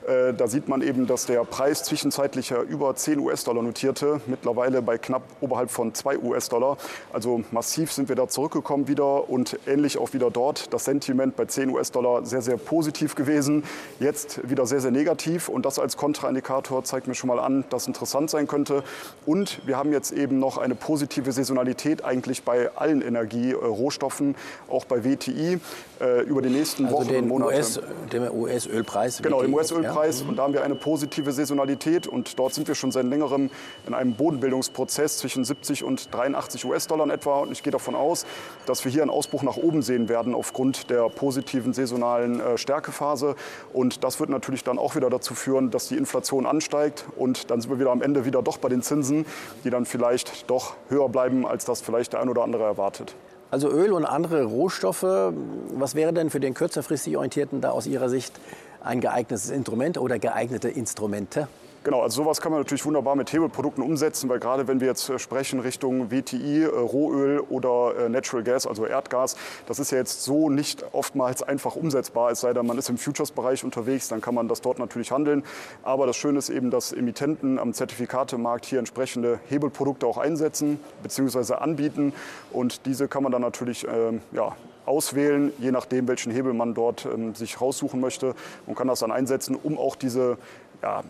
Äh, 0.08 0.34
da 0.34 0.48
sieht 0.48 0.68
man 0.68 0.82
eben, 0.82 1.08
dass 1.08 1.26
der 1.26 1.44
Preis 1.46 1.84
zwischenzeitlich 1.84 2.52
über 2.52 2.96
10 2.96 3.20
US-Dollar 3.20 3.64
notierte, 3.64 4.22
mittlerweile 4.28 4.82
bei 4.82 4.98
knapp 4.98 5.24
oberhalb 5.42 5.72
von 5.72 5.94
2 5.94 6.20
US-Dollar. 6.20 6.78
Also 7.12 7.44
massiv 7.52 7.92
sind 7.92 8.10
wir 8.10 8.16
da 8.16 8.28
zurückgekommen 8.28 8.88
wieder 8.88 9.30
und 9.30 9.58
ähnlich 9.66 9.98
auch 9.98 10.14
wieder 10.14 10.30
dort. 10.30 10.74
Das 10.74 10.86
Sentiment 10.86 11.36
bei 11.36 11.46
10 11.46 11.70
US-Dollar 11.70 12.26
sehr, 12.26 12.42
sehr 12.42 12.58
positiv 12.58 13.16
gewesen, 13.16 13.64
jetzt 14.00 14.48
wieder 14.50 14.66
sehr, 14.66 14.80
sehr 14.80 14.92
negativ 14.92 15.33
negativ 15.34 15.50
und 15.50 15.66
das 15.66 15.80
als 15.80 15.98
Kontraindikator 15.98 16.84
zeigt 16.84 17.08
mir 17.08 17.16
schon 17.16 17.28
mal 17.28 17.40
an, 17.40 17.66
dass 17.70 17.88
interessant 17.88 18.30
sein 18.30 18.48
könnte. 18.48 18.84
Und 19.26 19.66
wir 19.66 19.78
haben 19.78 19.92
jetzt 19.92 20.12
eben 20.12 20.40
noch 20.40 20.58
eine 20.58 20.76
positive 20.76 21.32
Saisonalität 21.32 22.06
eigentlich 22.06 22.44
bei 22.44 22.70
allen 22.76 23.02
Energierohstoffen, 23.02 24.36
auch 24.70 24.86
bei 24.86 25.04
WTI 25.04 25.60
äh, 26.00 26.22
über 26.22 26.42
die 26.42 26.50
nächsten 26.50 26.86
also 26.86 26.98
Wochen 26.98 27.08
den 27.08 27.24
und 27.24 27.30
Monate. 27.30 27.56
US, 27.56 27.80
dem 28.12 28.32
US-Ölpreis. 28.32 29.22
Genau, 29.22 29.42
im 29.42 29.54
US-Ölpreis. 29.54 30.22
ja. 30.22 30.28
Und 30.28 30.38
da 30.38 30.44
haben 30.44 30.54
wir 30.54 30.64
eine 30.64 30.76
positive 30.76 31.32
Saisonalität. 31.32 32.08
Und 32.08 32.38
dort 32.40 32.54
sind 32.54 32.68
wir 32.68 32.76
schon 32.76 32.92
seit 32.92 33.06
längerem 33.06 33.50
in 33.88 33.94
einem 33.94 34.16
Bodenbildungsprozess 34.16 35.18
zwischen 35.18 35.46
70 35.46 35.84
und 35.84 36.14
83 36.14 36.66
US-Dollar 36.66 37.10
etwa. 37.10 37.40
Und 37.40 37.52
ich 37.52 37.64
gehe 37.64 37.72
davon 37.72 37.96
aus, 37.96 38.26
dass 38.66 38.86
wir 38.86 38.92
hier 38.92 39.02
einen 39.02 39.12
Ausbruch 39.12 39.44
nach 39.44 39.58
oben 39.58 39.82
sehen 39.82 40.10
werden 40.10 40.36
aufgrund 40.36 40.90
der 40.90 41.10
positiven 41.10 41.74
saisonalen 41.74 42.40
äh, 42.40 42.58
Stärkephase. 42.58 43.36
Und 43.72 44.04
das 44.04 44.20
wird 44.20 44.30
natürlich 44.30 44.64
dann 44.64 44.78
auch 44.78 44.96
wieder 44.96 45.10
dazu 45.14 45.34
führen, 45.34 45.72
dass 45.72 45.88
die 45.88 45.96
Inflation 45.96 46.46
ansteigt. 46.46 47.06
Und 47.16 47.50
dann 47.50 47.62
sind 47.62 47.72
wir 47.72 47.80
wieder 47.80 47.92
am 47.92 48.02
Ende 48.02 48.26
wieder 48.26 48.42
doch 48.42 48.58
bei 48.58 48.70
den 48.70 48.82
Zinsen, 48.82 49.26
die 49.64 49.70
dann 49.70 49.86
vielleicht 49.86 50.50
doch 50.50 50.76
höher 50.90 51.10
bleiben, 51.10 51.46
als 51.48 51.66
das 51.66 51.82
vielleicht 51.82 52.14
der 52.14 52.22
ein 52.22 52.30
oder 52.30 52.44
andere 52.44 52.64
erwartet. 52.64 53.16
Also 53.52 53.70
Öl 53.70 53.94
und 53.94 54.06
andere 54.06 54.46
Rohstoffe, 54.46 55.04
was 55.04 55.94
wäre 55.96 56.12
denn 56.12 56.32
für 56.32 56.40
den 56.40 56.56
kürzerfristig 56.56 57.16
Orientierten 57.16 57.62
da 57.62 57.70
aus 57.70 57.86
Ihrer 57.86 58.10
Sicht 58.10 58.34
ein 58.84 59.00
geeignetes 59.00 59.52
Instrument 59.52 59.98
oder 60.00 60.18
geeignete 60.18 60.70
Instrumente? 60.70 61.48
Genau, 61.84 62.02
also 62.02 62.24
sowas 62.24 62.40
kann 62.40 62.54
man 62.54 62.62
natürlich 62.62 62.86
wunderbar 62.86 63.18
mit 63.18 63.34
Hebelprodukten 63.34 63.84
umsetzen, 63.84 64.30
weil 64.30 64.40
gerade 64.40 64.70
wenn 64.70 64.80
wir 64.80 64.88
jetzt 64.88 65.10
äh, 65.10 65.20
sprechen 65.20 65.60
Richtung 65.60 66.12
WTI, 66.12 66.64
äh, 66.64 66.68
Rohöl 66.68 67.42
oder 67.42 68.06
äh, 68.06 68.10
Natural 68.10 68.42
Gas, 68.42 68.66
also 68.66 68.86
Erdgas, 68.86 69.36
das 69.66 69.80
ist 69.80 69.92
ja 69.92 69.98
jetzt 69.98 70.24
so 70.24 70.50
nicht 70.50 70.86
oftmals 70.94 71.44
einfach 71.44 71.76
umsetzbar, 71.76 72.32
es 72.32 72.40
sei 72.40 72.54
denn, 72.54 72.66
man 72.66 72.78
ist 72.78 72.90
im 72.90 72.98
Futures-Bereich 72.98 73.66
unterwegs, 73.66 74.08
dann 74.08 74.22
kann 74.22 74.34
man 74.34 74.48
das 74.48 74.62
dort 74.62 74.80
natürlich 74.80 75.12
handeln. 75.12 75.44
Aber 75.84 76.08
das 76.08 76.16
Schöne 76.16 76.40
ist 76.40 76.50
eben, 76.50 76.72
dass 76.72 76.94
Emittenten 76.94 77.60
am 77.60 77.74
Zertifikatemarkt 77.74 78.64
hier 78.64 78.80
entsprechende 78.80 79.42
Hebelprodukte 79.50 80.08
auch 80.08 80.18
einsetzen 80.18 80.80
bzw. 81.02 81.56
anbieten 81.56 82.14
und 82.54 82.86
diese 82.86 83.10
kann 83.10 83.24
man 83.24 83.34
dann 83.34 83.42
natürlich 83.42 83.86
ähm, 83.90 84.22
ja, 84.32 84.56
auswählen, 84.86 85.52
je 85.60 85.72
nachdem, 85.72 86.08
welchen 86.08 86.32
Hebel 86.32 86.54
man 86.54 86.76
dort 86.76 87.06
ähm, 87.06 87.36
sich 87.36 87.60
raussuchen 87.60 88.00
möchte 88.00 88.36
und 88.68 88.76
kann 88.76 88.88
das 88.88 89.02
dann 89.02 89.12
einsetzen, 89.12 89.58
um 89.62 89.78
auch 89.78 89.98
diese 89.98 90.38
ja, 90.82 91.04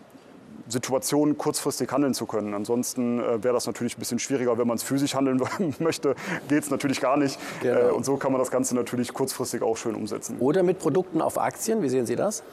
Situationen 0.68 1.38
kurzfristig 1.38 1.92
handeln 1.92 2.14
zu 2.14 2.26
können. 2.26 2.54
Ansonsten 2.54 3.20
äh, 3.20 3.44
wäre 3.44 3.54
das 3.54 3.68
natürlich 3.68 3.98
ein 3.98 4.00
bisschen 4.00 4.20
schwieriger, 4.20 4.58
wenn 4.58 4.68
man 4.68 4.78
es 4.78 4.84
physisch 4.84 5.16
handeln 5.16 5.42
möchte, 5.80 6.16
geht 6.48 6.64
es 6.64 6.70
natürlich 6.70 7.02
gar 7.02 7.18
nicht. 7.18 7.38
Genau. 7.62 7.80
Äh, 7.80 7.92
und 7.92 8.06
so 8.06 8.18
kann 8.18 8.32
man 8.32 8.40
das 8.40 8.52
Ganze 8.52 8.76
natürlich 8.76 9.14
kurzfristig 9.14 9.62
auch 9.62 9.78
schön 9.78 9.96
umsetzen. 9.96 10.38
Oder 10.40 10.64
mit 10.64 10.80
Produkten 10.80 11.22
auf 11.22 11.38
Aktien, 11.38 11.82
wie 11.82 11.90
sehen 11.90 12.06
Sie 12.06 12.16
das? 12.16 12.44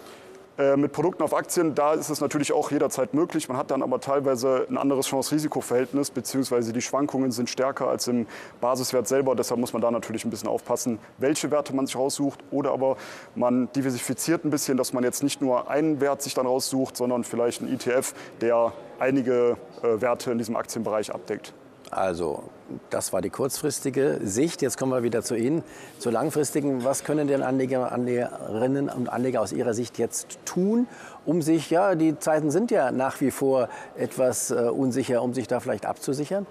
Äh, 0.61 0.77
mit 0.77 0.93
Produkten 0.93 1.23
auf 1.23 1.35
Aktien, 1.35 1.75
da 1.75 1.95
ist 1.95 2.11
es 2.11 2.21
natürlich 2.21 2.53
auch 2.53 2.71
jederzeit 2.71 3.15
möglich. 3.15 3.49
Man 3.49 3.57
hat 3.57 3.71
dann 3.71 3.83
aber 3.83 3.99
teilweise 3.99 4.67
ein 4.69 4.77
anderes 4.77 5.07
Chance-Risiko-Verhältnis, 5.07 6.11
beziehungsweise 6.11 6.75
die 6.75 6.83
Schwankungen 6.83 7.31
sind 7.31 7.49
stärker 7.49 7.89
als 7.89 8.09
im 8.09 8.27
Basiswert 8.61 9.09
selber. 9.09 9.35
Deshalb 9.35 9.59
muss 9.59 9.73
man 9.73 9.81
da 9.81 9.91
natürlich 9.91 10.27
ein 10.27 10.31
bisschen 10.31 10.51
aufpassen, 10.51 10.99
welche 11.17 11.51
Werte 11.51 11.75
man 11.75 11.87
sich 11.87 11.97
raussucht. 11.97 12.41
Oder 12.51 12.73
aber 12.73 12.99
man 13.35 13.73
diversifiziert 13.73 14.45
ein 14.45 14.51
bisschen, 14.51 14.77
dass 14.77 14.93
man 14.93 15.03
jetzt 15.03 15.23
nicht 15.23 15.41
nur 15.41 15.71
einen 15.71 15.99
Wert 16.03 16.21
sich 16.21 16.35
dann 16.35 16.47
raussucht, 16.47 16.95
sondern 16.95 17.25
vielleicht 17.25 17.63
einen 17.63 17.73
ETF, 17.73 18.13
der 18.43 18.75
einige 18.99 19.57
äh, 19.83 19.99
Werte 20.03 20.31
in 20.31 20.37
diesem 20.37 20.57
Aktienbereich 20.57 21.15
abdeckt. 21.15 21.55
Also, 21.91 22.45
das 22.89 23.13
war 23.13 23.21
die 23.21 23.31
kurzfristige 23.31 24.21
Sicht. 24.23 24.63
Jetzt 24.63 24.79
kommen 24.79 24.93
wir 24.93 25.03
wieder 25.03 25.23
zu 25.23 25.35
Ihnen, 25.35 25.65
zur 25.99 26.13
langfristigen. 26.13 26.85
Was 26.85 27.03
können 27.03 27.27
denn 27.27 27.43
Anleger, 27.43 27.91
Anlegerinnen 27.91 28.89
und 28.89 29.09
Anleger 29.09 29.41
aus 29.41 29.53
Ihrer 29.53 29.75
Sicht 29.75 29.99
jetzt 29.99 30.39
tun, 30.45 30.87
um 31.27 31.43
sich, 31.43 31.69
ja, 31.71 31.97
die 31.97 32.19
Zeiten 32.19 32.53
sind 32.53 32.71
ja 32.71 32.93
nach 32.93 33.21
wie 33.21 33.33
vor 33.33 33.69
etwas 33.97 34.53
äh, 34.53 34.55
unsicher, 34.55 35.23
um 35.23 35.35
sich 35.35 35.49
da 35.49 35.59
vielleicht 35.59 35.85
abzusichern? 35.85 36.47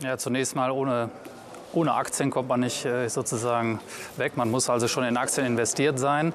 Ja, 0.00 0.18
zunächst 0.18 0.56
mal 0.56 0.72
ohne, 0.72 1.10
ohne 1.72 1.94
Aktien 1.94 2.30
kommt 2.30 2.48
man 2.48 2.60
nicht 2.60 2.84
äh, 2.84 3.08
sozusagen 3.08 3.80
weg. 4.16 4.36
Man 4.36 4.50
muss 4.50 4.68
also 4.68 4.88
schon 4.88 5.04
in 5.04 5.16
Aktien 5.16 5.46
investiert 5.46 5.98
sein. 5.98 6.32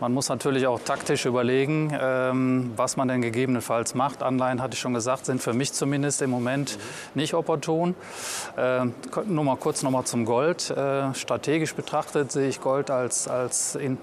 Man 0.00 0.14
muss 0.14 0.28
natürlich 0.30 0.66
auch 0.66 0.80
taktisch 0.80 1.26
überlegen, 1.26 1.96
ähm, 2.00 2.72
was 2.76 2.96
man 2.96 3.08
denn 3.08 3.20
gegebenenfalls 3.20 3.94
macht. 3.94 4.22
Anleihen, 4.22 4.62
hatte 4.62 4.74
ich 4.74 4.80
schon 4.80 4.94
gesagt, 4.94 5.26
sind 5.26 5.42
für 5.42 5.52
mich 5.52 5.74
zumindest 5.74 6.22
im 6.22 6.30
Moment 6.30 6.78
nicht 7.14 7.34
opportun. 7.34 7.94
Äh, 8.56 8.86
nur 9.26 9.44
mal 9.44 9.56
kurz 9.56 9.82
noch 9.82 9.90
mal 9.90 10.04
zum 10.04 10.24
Gold. 10.24 10.70
Äh, 10.70 11.12
strategisch 11.14 11.74
betrachtet 11.74 12.32
sehe 12.32 12.48
ich 12.48 12.60
Gold 12.60 12.90
als, 12.90 13.28
als 13.28 13.74
in, 13.74 13.98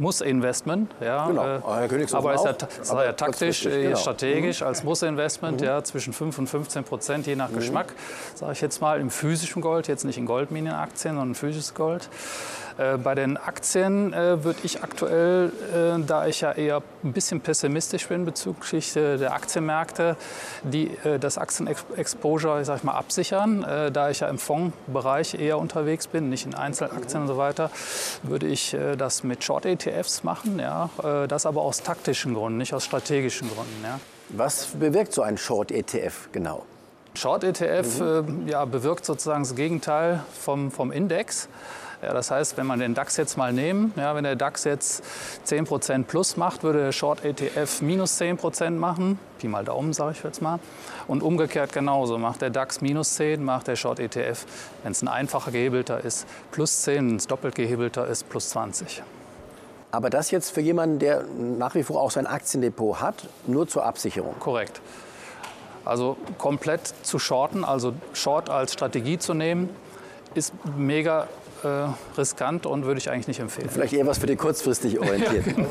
muss-Investment. 0.00 0.90
Ja, 1.00 1.26
Genau. 1.28 1.44
äh, 1.44 1.60
Herr 1.64 1.88
Königshofen 1.88 2.28
aber 2.28 2.36
ta- 2.56 2.66
ist 2.82 2.92
ja 2.92 3.12
taktisch, 3.12 3.66
äh, 3.66 3.82
genau. 3.84 3.96
strategisch 3.96 4.62
als 4.62 4.82
Muss-Investment, 4.82 5.60
ja, 5.60 5.84
zwischen 5.84 6.12
5 6.12 6.38
und 6.38 6.48
15 6.48 6.84
Prozent, 6.84 7.26
je 7.26 7.36
nach 7.36 7.52
Geschmack, 7.52 7.92
sage 8.34 8.52
ich 8.52 8.60
jetzt 8.60 8.80
mal, 8.80 8.98
im 9.00 9.10
physischen 9.10 9.62
Gold, 9.62 9.86
jetzt 9.88 10.04
nicht 10.04 10.18
in 10.18 10.26
Goldminenaktien, 10.26 11.14
sondern 11.14 11.34
physisches 11.34 11.74
Gold. 11.74 12.08
Äh, 12.80 12.96
bei 12.96 13.14
den 13.14 13.36
Aktien 13.36 14.14
äh, 14.14 14.42
würde 14.42 14.60
ich 14.62 14.82
aktuell, 14.82 15.52
äh, 15.74 16.02
da 16.06 16.26
ich 16.26 16.40
ja 16.40 16.52
eher 16.52 16.82
ein 17.04 17.12
bisschen 17.12 17.40
pessimistisch 17.40 18.08
bin 18.08 18.24
bezüglich 18.24 18.96
äh, 18.96 19.18
der 19.18 19.34
Aktienmärkte, 19.34 20.16
die, 20.62 20.96
äh, 21.04 21.18
das 21.18 21.36
Aktienexposure, 21.36 22.64
sag 22.64 22.78
ich 22.78 22.84
mal, 22.84 22.94
absichern. 22.94 23.66
Da 23.92 24.10
ich 24.10 24.20
ja 24.20 24.28
im 24.28 24.38
Fondsbereich 24.38 25.34
eher 25.34 25.58
unterwegs 25.58 26.06
bin, 26.06 26.28
nicht 26.28 26.46
in 26.46 26.54
Einzelaktien 26.54 27.22
und 27.22 27.28
so 27.28 27.36
weiter, 27.36 27.70
würde 28.22 28.46
ich 28.46 28.76
das 28.96 29.22
mit 29.24 29.44
Short-ETFs 29.44 30.22
machen. 30.22 30.58
Ja, 30.58 30.90
das 31.28 31.46
aber 31.46 31.62
aus 31.62 31.82
taktischen 31.82 32.34
Gründen, 32.34 32.58
nicht 32.58 32.74
aus 32.74 32.84
strategischen 32.84 33.48
Gründen. 33.48 33.82
Ja. 33.82 34.00
Was 34.30 34.66
bewirkt 34.66 35.12
so 35.12 35.22
ein 35.22 35.36
Short-ETF 35.36 36.28
genau? 36.32 36.64
Short-ETF 37.14 38.00
äh, 38.00 38.22
ja, 38.46 38.64
bewirkt 38.64 39.04
sozusagen 39.04 39.42
das 39.42 39.54
Gegenteil 39.54 40.22
vom, 40.38 40.70
vom 40.70 40.92
Index. 40.92 41.48
Ja, 42.02 42.14
das 42.14 42.30
heißt, 42.30 42.56
wenn 42.56 42.66
man 42.66 42.78
den 42.78 42.94
DAX 42.94 43.18
jetzt 43.18 43.36
mal 43.36 43.52
nehmen, 43.52 43.92
ja, 43.96 44.14
wenn 44.14 44.24
der 44.24 44.34
DAX 44.34 44.64
jetzt 44.64 45.02
10% 45.46 46.04
plus 46.04 46.38
macht, 46.38 46.62
würde 46.62 46.82
der 46.84 46.92
Short-ETF 46.92 47.82
minus 47.82 48.18
10% 48.18 48.70
machen. 48.70 49.18
Pi 49.38 49.48
mal 49.48 49.64
Daumen, 49.64 49.92
sage 49.92 50.12
ich 50.12 50.22
jetzt 50.22 50.40
mal. 50.40 50.60
Und 51.08 51.22
umgekehrt 51.22 51.74
genauso. 51.74 52.16
Macht 52.16 52.40
der 52.40 52.48
DAX 52.48 52.80
minus 52.80 53.16
10, 53.16 53.44
macht 53.44 53.66
der 53.66 53.76
Short-ETF, 53.76 54.46
wenn 54.82 54.92
es 54.92 55.02
ein 55.02 55.08
einfacher 55.08 55.50
gehebelter 55.50 56.02
ist, 56.02 56.26
plus 56.52 56.82
10, 56.82 57.10
wenn 57.10 57.16
es 57.16 57.26
doppelt 57.26 57.54
gehebelter 57.54 58.06
ist, 58.06 58.30
plus 58.30 58.48
20. 58.50 59.02
Aber 59.90 60.08
das 60.08 60.30
jetzt 60.30 60.50
für 60.50 60.60
jemanden, 60.60 61.00
der 61.00 61.24
nach 61.36 61.74
wie 61.74 61.82
vor 61.82 62.00
auch 62.00 62.10
sein 62.10 62.26
Aktiendepot 62.26 63.00
hat, 63.00 63.28
nur 63.46 63.68
zur 63.68 63.84
Absicherung. 63.84 64.36
Korrekt. 64.38 64.80
Also 65.84 66.16
komplett 66.38 66.94
zu 67.02 67.18
shorten, 67.18 67.64
also 67.64 67.92
Short 68.12 68.48
als 68.48 68.72
Strategie 68.72 69.18
zu 69.18 69.34
nehmen, 69.34 69.68
ist 70.34 70.52
mega 70.76 71.26
äh, 71.64 72.18
riskant 72.18 72.66
und 72.66 72.84
würde 72.84 72.98
ich 72.98 73.10
eigentlich 73.10 73.28
nicht 73.28 73.40
empfehlen. 73.40 73.68
Vielleicht 73.70 73.92
eher 73.92 74.06
was 74.06 74.18
für 74.18 74.26
die 74.26 74.36
kurzfristig 74.36 74.98
Orientierten. 75.00 75.66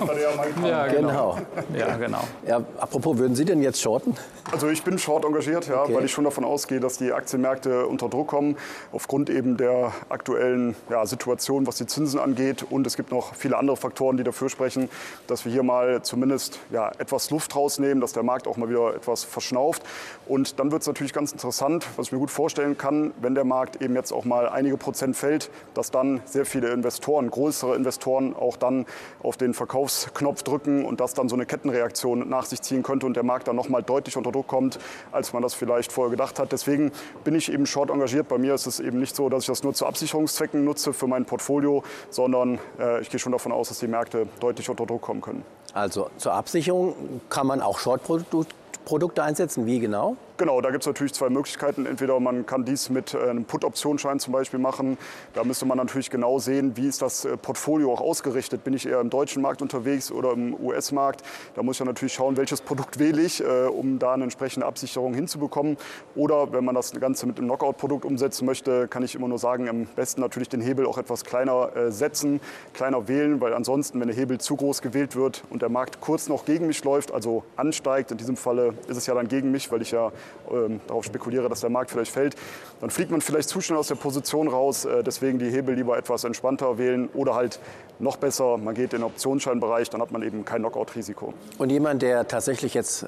Ja, 0.65 0.87
Genau. 0.87 1.37
Ja, 1.77 1.97
genau. 1.97 2.21
Ja, 2.47 2.61
apropos, 2.79 3.17
würden 3.17 3.35
Sie 3.35 3.45
denn 3.45 3.61
jetzt 3.61 3.81
shorten? 3.81 4.15
Also 4.51 4.67
ich 4.69 4.83
bin 4.83 4.97
short 4.97 5.25
engagiert, 5.25 5.67
ja, 5.67 5.83
Okay. 5.83 5.93
weil 5.95 6.05
ich 6.05 6.11
schon 6.11 6.23
davon 6.23 6.43
ausgehe, 6.43 6.79
dass 6.79 6.97
die 6.97 7.11
Aktienmärkte 7.11 7.85
unter 7.85 8.09
Druck 8.09 8.27
kommen, 8.27 8.57
aufgrund 8.91 9.29
eben 9.29 9.57
der 9.57 9.91
aktuellen 10.09 10.75
ja, 10.89 11.05
Situation, 11.05 11.67
was 11.67 11.77
die 11.77 11.85
Zinsen 11.85 12.19
angeht. 12.19 12.65
Und 12.69 12.87
es 12.87 12.95
gibt 12.95 13.11
noch 13.11 13.35
viele 13.35 13.57
andere 13.57 13.77
Faktoren, 13.77 14.17
die 14.17 14.23
dafür 14.23 14.49
sprechen, 14.49 14.89
dass 15.27 15.45
wir 15.45 15.51
hier 15.51 15.63
mal 15.63 16.01
zumindest 16.01 16.59
ja, 16.71 16.91
etwas 16.97 17.29
Luft 17.29 17.55
rausnehmen, 17.55 18.01
dass 18.01 18.13
der 18.13 18.23
Markt 18.23 18.47
auch 18.47 18.57
mal 18.57 18.69
wieder 18.69 18.95
etwas 18.95 19.23
verschnauft. 19.23 19.83
Und 20.27 20.59
dann 20.59 20.71
wird 20.71 20.81
es 20.81 20.87
natürlich 20.87 21.13
ganz 21.13 21.31
interessant, 21.31 21.85
was 21.95 22.07
ich 22.07 22.11
mir 22.11 22.19
gut 22.19 22.31
vorstellen 22.31 22.77
kann, 22.77 23.11
wenn 23.21 23.35
der 23.35 23.45
Markt 23.45 23.81
eben 23.81 23.95
jetzt 23.95 24.11
auch 24.11 24.25
mal 24.25 24.49
einige 24.49 24.77
Prozent 24.77 25.15
fällt, 25.15 25.49
dass 25.79 25.91
dann 25.91 26.21
sehr 26.25 26.45
viele 26.45 26.71
Investoren, 26.73 27.31
größere 27.31 27.73
Investoren 27.73 28.35
auch 28.35 28.57
dann 28.57 28.85
auf 29.23 29.37
den 29.37 29.53
Verkaufsknopf 29.53 30.43
drücken 30.43 30.83
und 30.83 30.99
das 30.99 31.13
dann 31.13 31.29
so 31.29 31.35
eine 31.35 31.45
Kettenreaktion 31.45 32.27
nach 32.27 32.45
sich 32.45 32.61
ziehen 32.61 32.83
könnte 32.83 33.05
und 33.05 33.15
der 33.15 33.23
Markt 33.23 33.47
dann 33.47 33.55
noch 33.55 33.69
mal 33.69 33.81
deutlich 33.81 34.17
unter 34.17 34.33
Druck 34.33 34.47
kommt, 34.47 34.77
als 35.13 35.31
man 35.31 35.41
das 35.41 35.53
vielleicht 35.53 35.93
vorher 35.93 36.11
gedacht 36.11 36.37
hat. 36.37 36.51
Deswegen 36.51 36.91
bin 37.23 37.33
ich 37.33 37.49
eben 37.49 37.65
short 37.65 37.91
engagiert. 37.91 38.27
Bei 38.27 38.37
mir 38.37 38.55
ist 38.55 38.67
es 38.67 38.81
eben 38.81 38.99
nicht 38.99 39.15
so, 39.15 39.29
dass 39.29 39.43
ich 39.43 39.47
das 39.47 39.63
nur 39.63 39.73
zu 39.73 39.85
Absicherungszwecken 39.85 40.65
nutze 40.65 40.91
für 40.91 41.07
mein 41.07 41.23
Portfolio, 41.23 41.83
sondern 42.09 42.59
äh, 42.77 42.99
ich 43.01 43.09
gehe 43.09 43.19
schon 43.19 43.31
davon 43.31 43.53
aus, 43.53 43.69
dass 43.69 43.79
die 43.79 43.87
Märkte 43.87 44.27
deutlich 44.41 44.69
unter 44.69 44.85
Druck 44.85 45.01
kommen 45.01 45.21
können. 45.21 45.45
Also 45.73 46.09
zur 46.17 46.33
Absicherung 46.33 47.21
kann 47.29 47.47
man 47.47 47.61
auch 47.61 47.79
Short-Produkte 47.79 49.23
einsetzen. 49.23 49.65
Wie 49.65 49.79
genau? 49.79 50.17
Genau, 50.39 50.61
da 50.61 50.71
gibt 50.71 50.83
es 50.83 50.87
natürlich 50.87 51.13
zwei 51.13 51.29
Möglichkeiten. 51.29 51.85
Entweder 51.85 52.17
man 52.21 52.45
kann 52.45 52.63
dies 52.63 52.89
mit 52.89 53.13
äh, 53.13 53.29
einem 53.29 53.43
Put-Optionsschein 53.43 54.21
zum 54.21 54.31
Beispiel 54.31 54.57
machen. 54.57 54.97
Da 55.33 55.43
müsste 55.43 55.65
man 55.65 55.77
natürlich 55.77 56.09
genau 56.09 56.39
sehen, 56.39 56.77
wie 56.77 56.87
ist 56.87 57.01
das 57.01 57.25
äh, 57.25 57.35
Portfolio 57.35 57.91
auch 57.91 57.99
ausgerichtet. 57.99 58.63
Bin 58.63 58.73
ich 58.73 58.87
eher 58.87 59.01
im 59.01 59.09
deutschen 59.09 59.41
Markt 59.41 59.61
unterwegs 59.61 60.13
oder 60.13 60.31
im 60.31 60.53
US-Markt? 60.57 61.23
Da 61.55 61.61
muss 61.61 61.77
ich 61.77 61.85
natürlich 61.85 62.13
schauen, 62.13 62.37
welches 62.37 62.61
Produkt 62.61 62.99
wähle 62.99 63.21
ich, 63.21 63.43
äh, 63.43 63.65
um 63.65 63.99
da 63.99 64.13
eine 64.13 64.23
entsprechende 64.23 64.65
Absicherung 64.65 65.13
hinzubekommen. 65.13 65.75
Oder 66.15 66.53
wenn 66.53 66.63
man 66.63 66.73
das 66.73 66.93
Ganze 66.93 67.27
mit 67.27 67.37
einem 67.37 67.47
Knockout-Produkt 67.47 68.05
umsetzen 68.05 68.45
möchte, 68.45 68.87
kann 68.87 69.03
ich 69.03 69.15
immer 69.15 69.27
nur 69.27 69.39
sagen, 69.39 69.67
am 69.67 69.87
besten 69.87 70.21
natürlich 70.21 70.47
den 70.47 70.61
Hebel 70.61 70.85
auch 70.85 70.97
etwas 70.97 71.25
kleiner 71.25 71.91
setzen, 71.91 72.39
kleiner 72.73 73.09
wählen, 73.09 73.41
weil 73.41 73.53
ansonsten, 73.53 73.99
wenn 73.99 74.07
der 74.07 74.15
Hebel 74.15 74.39
zu 74.39 74.55
groß 74.55 74.81
gewählt 74.81 75.17
wird 75.17 75.43
und 75.49 75.61
der 75.61 75.69
Markt 75.69 75.99
kurz 75.99 76.29
noch 76.29 76.45
gegen 76.45 76.67
mich 76.67 76.81
läuft, 76.85 77.11
also 77.11 77.43
ansteigt, 77.57 78.11
in 78.11 78.17
diesem 78.17 78.37
Falle 78.37 78.73
ist 78.87 78.95
es 78.95 79.05
ja 79.05 79.13
dann 79.13 79.27
gegen 79.27 79.51
mich, 79.51 79.69
weil 79.71 79.81
ich 79.81 79.91
ja 79.91 80.11
ähm, 80.51 80.79
darauf 80.87 81.05
spekuliere, 81.05 81.49
dass 81.49 81.61
der 81.61 81.69
Markt 81.69 81.91
vielleicht 81.91 82.11
fällt, 82.11 82.35
dann 82.81 82.89
fliegt 82.89 83.11
man 83.11 83.21
vielleicht 83.21 83.49
zu 83.49 83.61
schnell 83.61 83.77
aus 83.77 83.87
der 83.87 83.95
Position 83.95 84.47
raus. 84.47 84.85
Äh, 84.85 85.03
deswegen 85.03 85.39
die 85.39 85.49
Hebel 85.49 85.75
lieber 85.75 85.97
etwas 85.97 86.23
entspannter 86.23 86.77
wählen 86.77 87.09
oder 87.13 87.35
halt 87.35 87.59
noch 87.99 88.17
besser, 88.17 88.57
man 88.57 88.75
geht 88.75 88.93
in 88.93 88.99
den 88.99 89.03
Optionsscheinbereich, 89.03 89.89
dann 89.89 90.01
hat 90.01 90.11
man 90.11 90.21
eben 90.23 90.45
kein 90.45 90.61
Knockout-Risiko. 90.61 91.33
Und 91.57 91.69
jemand, 91.69 92.01
der 92.01 92.27
tatsächlich 92.27 92.73
jetzt 92.73 93.05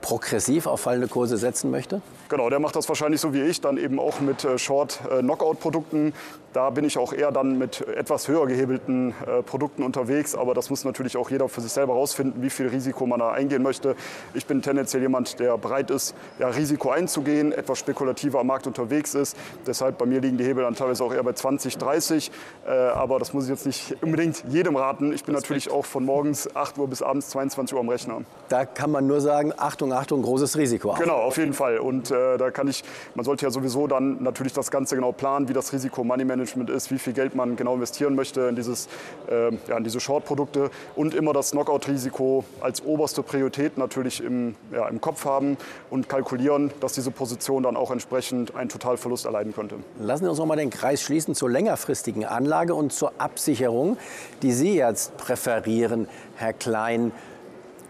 progressiv 0.00 0.66
auf 0.66 0.80
fallende 0.80 1.08
Kurse 1.08 1.36
setzen 1.36 1.70
möchte? 1.70 2.00
Genau, 2.28 2.50
der 2.50 2.58
macht 2.58 2.76
das 2.76 2.88
wahrscheinlich 2.88 3.20
so 3.20 3.32
wie 3.32 3.40
ich, 3.42 3.60
dann 3.60 3.78
eben 3.78 3.98
auch 3.98 4.20
mit 4.20 4.44
äh, 4.44 4.58
Short-Knockout-Produkten. 4.58 6.08
Äh, 6.08 6.12
da 6.52 6.70
bin 6.70 6.84
ich 6.84 6.98
auch 6.98 7.12
eher 7.12 7.30
dann 7.30 7.56
mit 7.56 7.86
etwas 7.88 8.28
höher 8.28 8.46
gehebelten 8.46 9.14
äh, 9.26 9.42
Produkten 9.42 9.82
unterwegs. 9.82 10.34
Aber 10.34 10.52
das 10.54 10.68
muss 10.68 10.84
natürlich 10.84 11.16
auch 11.16 11.30
jeder 11.30 11.48
für 11.48 11.60
sich 11.60 11.72
selber 11.72 11.94
herausfinden, 11.94 12.42
wie 12.42 12.50
viel 12.50 12.68
Risiko 12.68 13.06
man 13.06 13.20
da 13.20 13.32
eingehen 13.32 13.62
möchte. 13.62 13.96
Ich 14.34 14.46
bin 14.46 14.60
tendenziell 14.60 15.02
jemand, 15.02 15.40
der 15.40 15.56
bereit 15.56 15.90
ist, 15.90 16.14
ja, 16.38 16.48
Risiko 16.48 16.90
einzugehen, 16.90 17.52
etwas 17.52 17.78
spekulativer 17.78 18.40
am 18.40 18.48
Markt 18.48 18.66
unterwegs 18.66 19.14
ist. 19.14 19.36
Deshalb 19.66 19.96
bei 19.96 20.04
mir 20.04 20.20
liegen 20.20 20.36
die 20.36 20.44
Hebel 20.44 20.64
dann 20.64 20.74
teilweise 20.74 21.04
auch 21.04 21.14
eher 21.14 21.22
bei 21.22 21.32
20, 21.32 21.78
30. 21.78 22.30
aber 22.66 23.18
das 23.18 23.32
muss 23.32 23.44
ich 23.44 23.50
jetzt 23.50 23.66
nicht 23.66 23.96
unbedingt 24.02 24.44
jedem 24.48 24.76
raten. 24.76 25.12
Ich 25.12 25.24
bin 25.24 25.34
Respekt. 25.34 25.50
natürlich 25.50 25.70
auch 25.70 25.84
von 25.84 26.04
morgens 26.04 26.54
8 26.54 26.78
Uhr 26.78 26.88
bis 26.88 27.02
abends 27.02 27.30
22 27.30 27.74
Uhr 27.74 27.80
am 27.80 27.88
Rechner. 27.88 28.22
Da 28.48 28.64
kann 28.64 28.90
man 28.90 29.06
nur 29.06 29.20
sagen, 29.20 29.52
Achtung, 29.56 29.87
Achtung, 29.92 30.22
großes 30.22 30.56
Risiko. 30.56 30.92
Auch. 30.92 30.98
Genau, 30.98 31.16
auf 31.16 31.36
jeden 31.36 31.52
Fall. 31.52 31.78
Und 31.78 32.10
äh, 32.10 32.36
da 32.36 32.50
kann 32.50 32.68
ich, 32.68 32.84
man 33.14 33.24
sollte 33.24 33.44
ja 33.46 33.50
sowieso 33.50 33.86
dann 33.86 34.22
natürlich 34.22 34.52
das 34.52 34.70
Ganze 34.70 34.94
genau 34.94 35.12
planen, 35.12 35.48
wie 35.48 35.52
das 35.52 35.72
Risiko 35.72 36.04
Money 36.04 36.24
Management 36.24 36.70
ist, 36.70 36.90
wie 36.90 36.98
viel 36.98 37.12
Geld 37.12 37.34
man 37.34 37.56
genau 37.56 37.74
investieren 37.74 38.14
möchte 38.14 38.42
in, 38.42 38.56
dieses, 38.56 38.88
äh, 39.30 39.50
ja, 39.68 39.76
in 39.76 39.84
diese 39.84 40.00
Short-Produkte 40.00 40.70
und 40.96 41.14
immer 41.14 41.32
das 41.32 41.52
Knockout-Risiko 41.52 42.44
als 42.60 42.84
oberste 42.84 43.22
Priorität 43.22 43.78
natürlich 43.78 44.22
im, 44.22 44.54
ja, 44.72 44.88
im 44.88 45.00
Kopf 45.00 45.24
haben 45.24 45.56
und 45.90 46.08
kalkulieren, 46.08 46.70
dass 46.80 46.92
diese 46.92 47.10
Position 47.10 47.62
dann 47.62 47.76
auch 47.76 47.90
entsprechend 47.90 48.54
einen 48.54 48.68
Totalverlust 48.68 49.24
erleiden 49.24 49.54
könnte. 49.54 49.76
Lassen 50.00 50.24
Sie 50.24 50.30
uns 50.30 50.38
noch 50.38 50.46
mal 50.46 50.56
den 50.56 50.70
Kreis 50.70 51.02
schließen 51.02 51.34
zur 51.34 51.50
längerfristigen 51.50 52.24
Anlage 52.24 52.74
und 52.74 52.92
zur 52.92 53.12
Absicherung, 53.18 53.96
die 54.42 54.52
Sie 54.52 54.74
jetzt 54.74 55.16
präferieren, 55.16 56.08
Herr 56.36 56.52
Klein. 56.52 57.12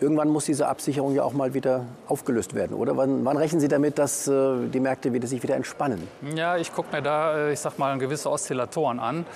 Irgendwann 0.01 0.29
muss 0.29 0.45
diese 0.45 0.69
Absicherung 0.69 1.13
ja 1.13 1.25
auch 1.25 1.33
mal 1.33 1.55
wieder 1.55 1.85
aufgelöst 2.07 2.55
werden, 2.55 2.75
oder? 2.75 2.97
Wann, 2.97 3.25
wann 3.25 3.37
rechnen 3.37 3.61
Sie 3.61 3.67
damit, 3.67 3.99
dass 3.99 4.29
äh, 4.29 4.69
die 4.73 4.79
Märkte 4.79 5.13
wieder, 5.13 5.27
sich 5.27 5.43
wieder 5.43 5.57
entspannen? 5.57 6.07
Ja, 6.37 6.57
ich 6.57 6.73
gucke 6.73 6.95
mir 6.95 7.03
da, 7.03 7.37
äh, 7.37 7.53
ich 7.53 7.59
sag 7.59 7.79
mal, 7.79 7.99
gewisse 7.99 8.31
Oszillatoren 8.31 9.01
an. 9.01 9.27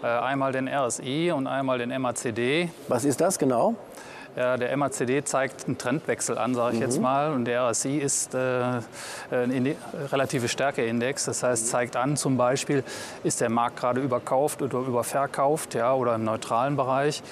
Äh, 0.00 0.06
einmal 0.06 0.52
den 0.52 0.68
RSI 0.68 1.32
und 1.32 1.48
einmal 1.48 1.78
den 1.78 1.90
MACD. 2.00 2.70
Was 2.86 3.04
ist 3.04 3.20
das 3.20 3.36
genau? 3.36 3.74
Ja, 4.34 4.56
der 4.56 4.74
MACD 4.76 5.22
zeigt 5.24 5.66
einen 5.66 5.76
Trendwechsel 5.76 6.38
an, 6.38 6.54
sage 6.54 6.74
ich 6.74 6.80
mhm. 6.80 6.86
jetzt 6.86 7.00
mal. 7.00 7.32
Und 7.32 7.44
der 7.44 7.68
RSI 7.68 7.98
ist 7.98 8.34
äh, 8.34 8.80
ein 9.30 9.76
relative 10.10 10.48
Stärkeindex. 10.48 11.26
Das 11.26 11.42
heißt, 11.42 11.68
zeigt 11.68 11.96
an, 11.96 12.16
zum 12.16 12.36
Beispiel, 12.36 12.82
ist 13.24 13.40
der 13.40 13.50
Markt 13.50 13.76
gerade 13.76 14.00
überkauft 14.00 14.62
oder 14.62 14.78
überverkauft 14.78 15.74
ja, 15.74 15.92
oder 15.92 16.14
im 16.14 16.24
neutralen 16.24 16.76
Bereich. 16.76 17.22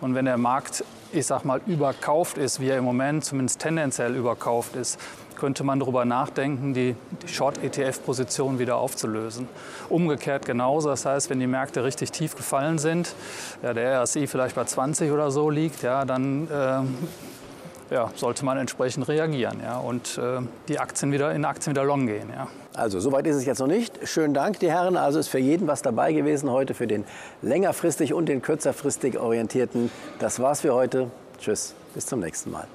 Und 0.00 0.14
wenn 0.14 0.24
der 0.24 0.38
Markt 0.38 0.84
ich 1.12 1.26
sag 1.26 1.44
mal, 1.44 1.60
überkauft 1.66 2.38
ist, 2.38 2.60
wie 2.60 2.68
er 2.68 2.78
im 2.78 2.84
Moment 2.84 3.24
zumindest 3.24 3.60
tendenziell 3.60 4.14
überkauft 4.14 4.76
ist, 4.76 5.00
könnte 5.38 5.64
man 5.64 5.80
darüber 5.80 6.04
nachdenken, 6.04 6.74
die, 6.74 6.94
die 7.22 7.28
Short-ETF-Position 7.28 8.58
wieder 8.58 8.76
aufzulösen. 8.76 9.48
Umgekehrt 9.88 10.44
genauso, 10.44 10.88
das 10.88 11.06
heißt, 11.06 11.30
wenn 11.30 11.40
die 11.40 11.46
Märkte 11.46 11.84
richtig 11.84 12.12
tief 12.12 12.36
gefallen 12.36 12.78
sind, 12.78 13.14
ja, 13.62 13.72
der 13.72 14.02
RSI 14.02 14.26
vielleicht 14.26 14.56
bei 14.56 14.64
20 14.64 15.10
oder 15.10 15.30
so 15.30 15.48
liegt, 15.50 15.82
ja, 15.82 16.04
dann 16.04 16.48
äh, 16.48 17.94
ja, 17.94 18.10
sollte 18.14 18.44
man 18.44 18.58
entsprechend 18.58 19.08
reagieren 19.08 19.60
ja, 19.62 19.78
und 19.78 20.18
äh, 20.18 20.40
die 20.68 20.78
Aktien 20.78 21.12
wieder 21.12 21.32
in 21.32 21.44
Aktien 21.44 21.74
wieder 21.74 21.84
long 21.84 22.06
gehen. 22.06 22.28
Ja. 22.34 22.48
Also, 22.74 23.00
soweit 23.00 23.26
ist 23.26 23.36
es 23.36 23.44
jetzt 23.44 23.58
noch 23.58 23.66
nicht. 23.66 24.06
Schönen 24.06 24.34
Dank, 24.34 24.60
die 24.60 24.70
Herren. 24.70 24.96
Also 24.96 25.18
ist 25.18 25.28
für 25.28 25.38
jeden 25.38 25.66
was 25.66 25.82
dabei 25.82 26.12
gewesen 26.12 26.50
heute, 26.50 26.74
für 26.74 26.86
den 26.86 27.04
längerfristig 27.42 28.14
und 28.14 28.26
den 28.26 28.40
kürzerfristig 28.40 29.18
Orientierten. 29.18 29.90
Das 30.20 30.38
war's 30.38 30.60
für 30.60 30.74
heute. 30.74 31.10
Tschüss, 31.40 31.74
bis 31.94 32.06
zum 32.06 32.20
nächsten 32.20 32.52
Mal. 32.52 32.68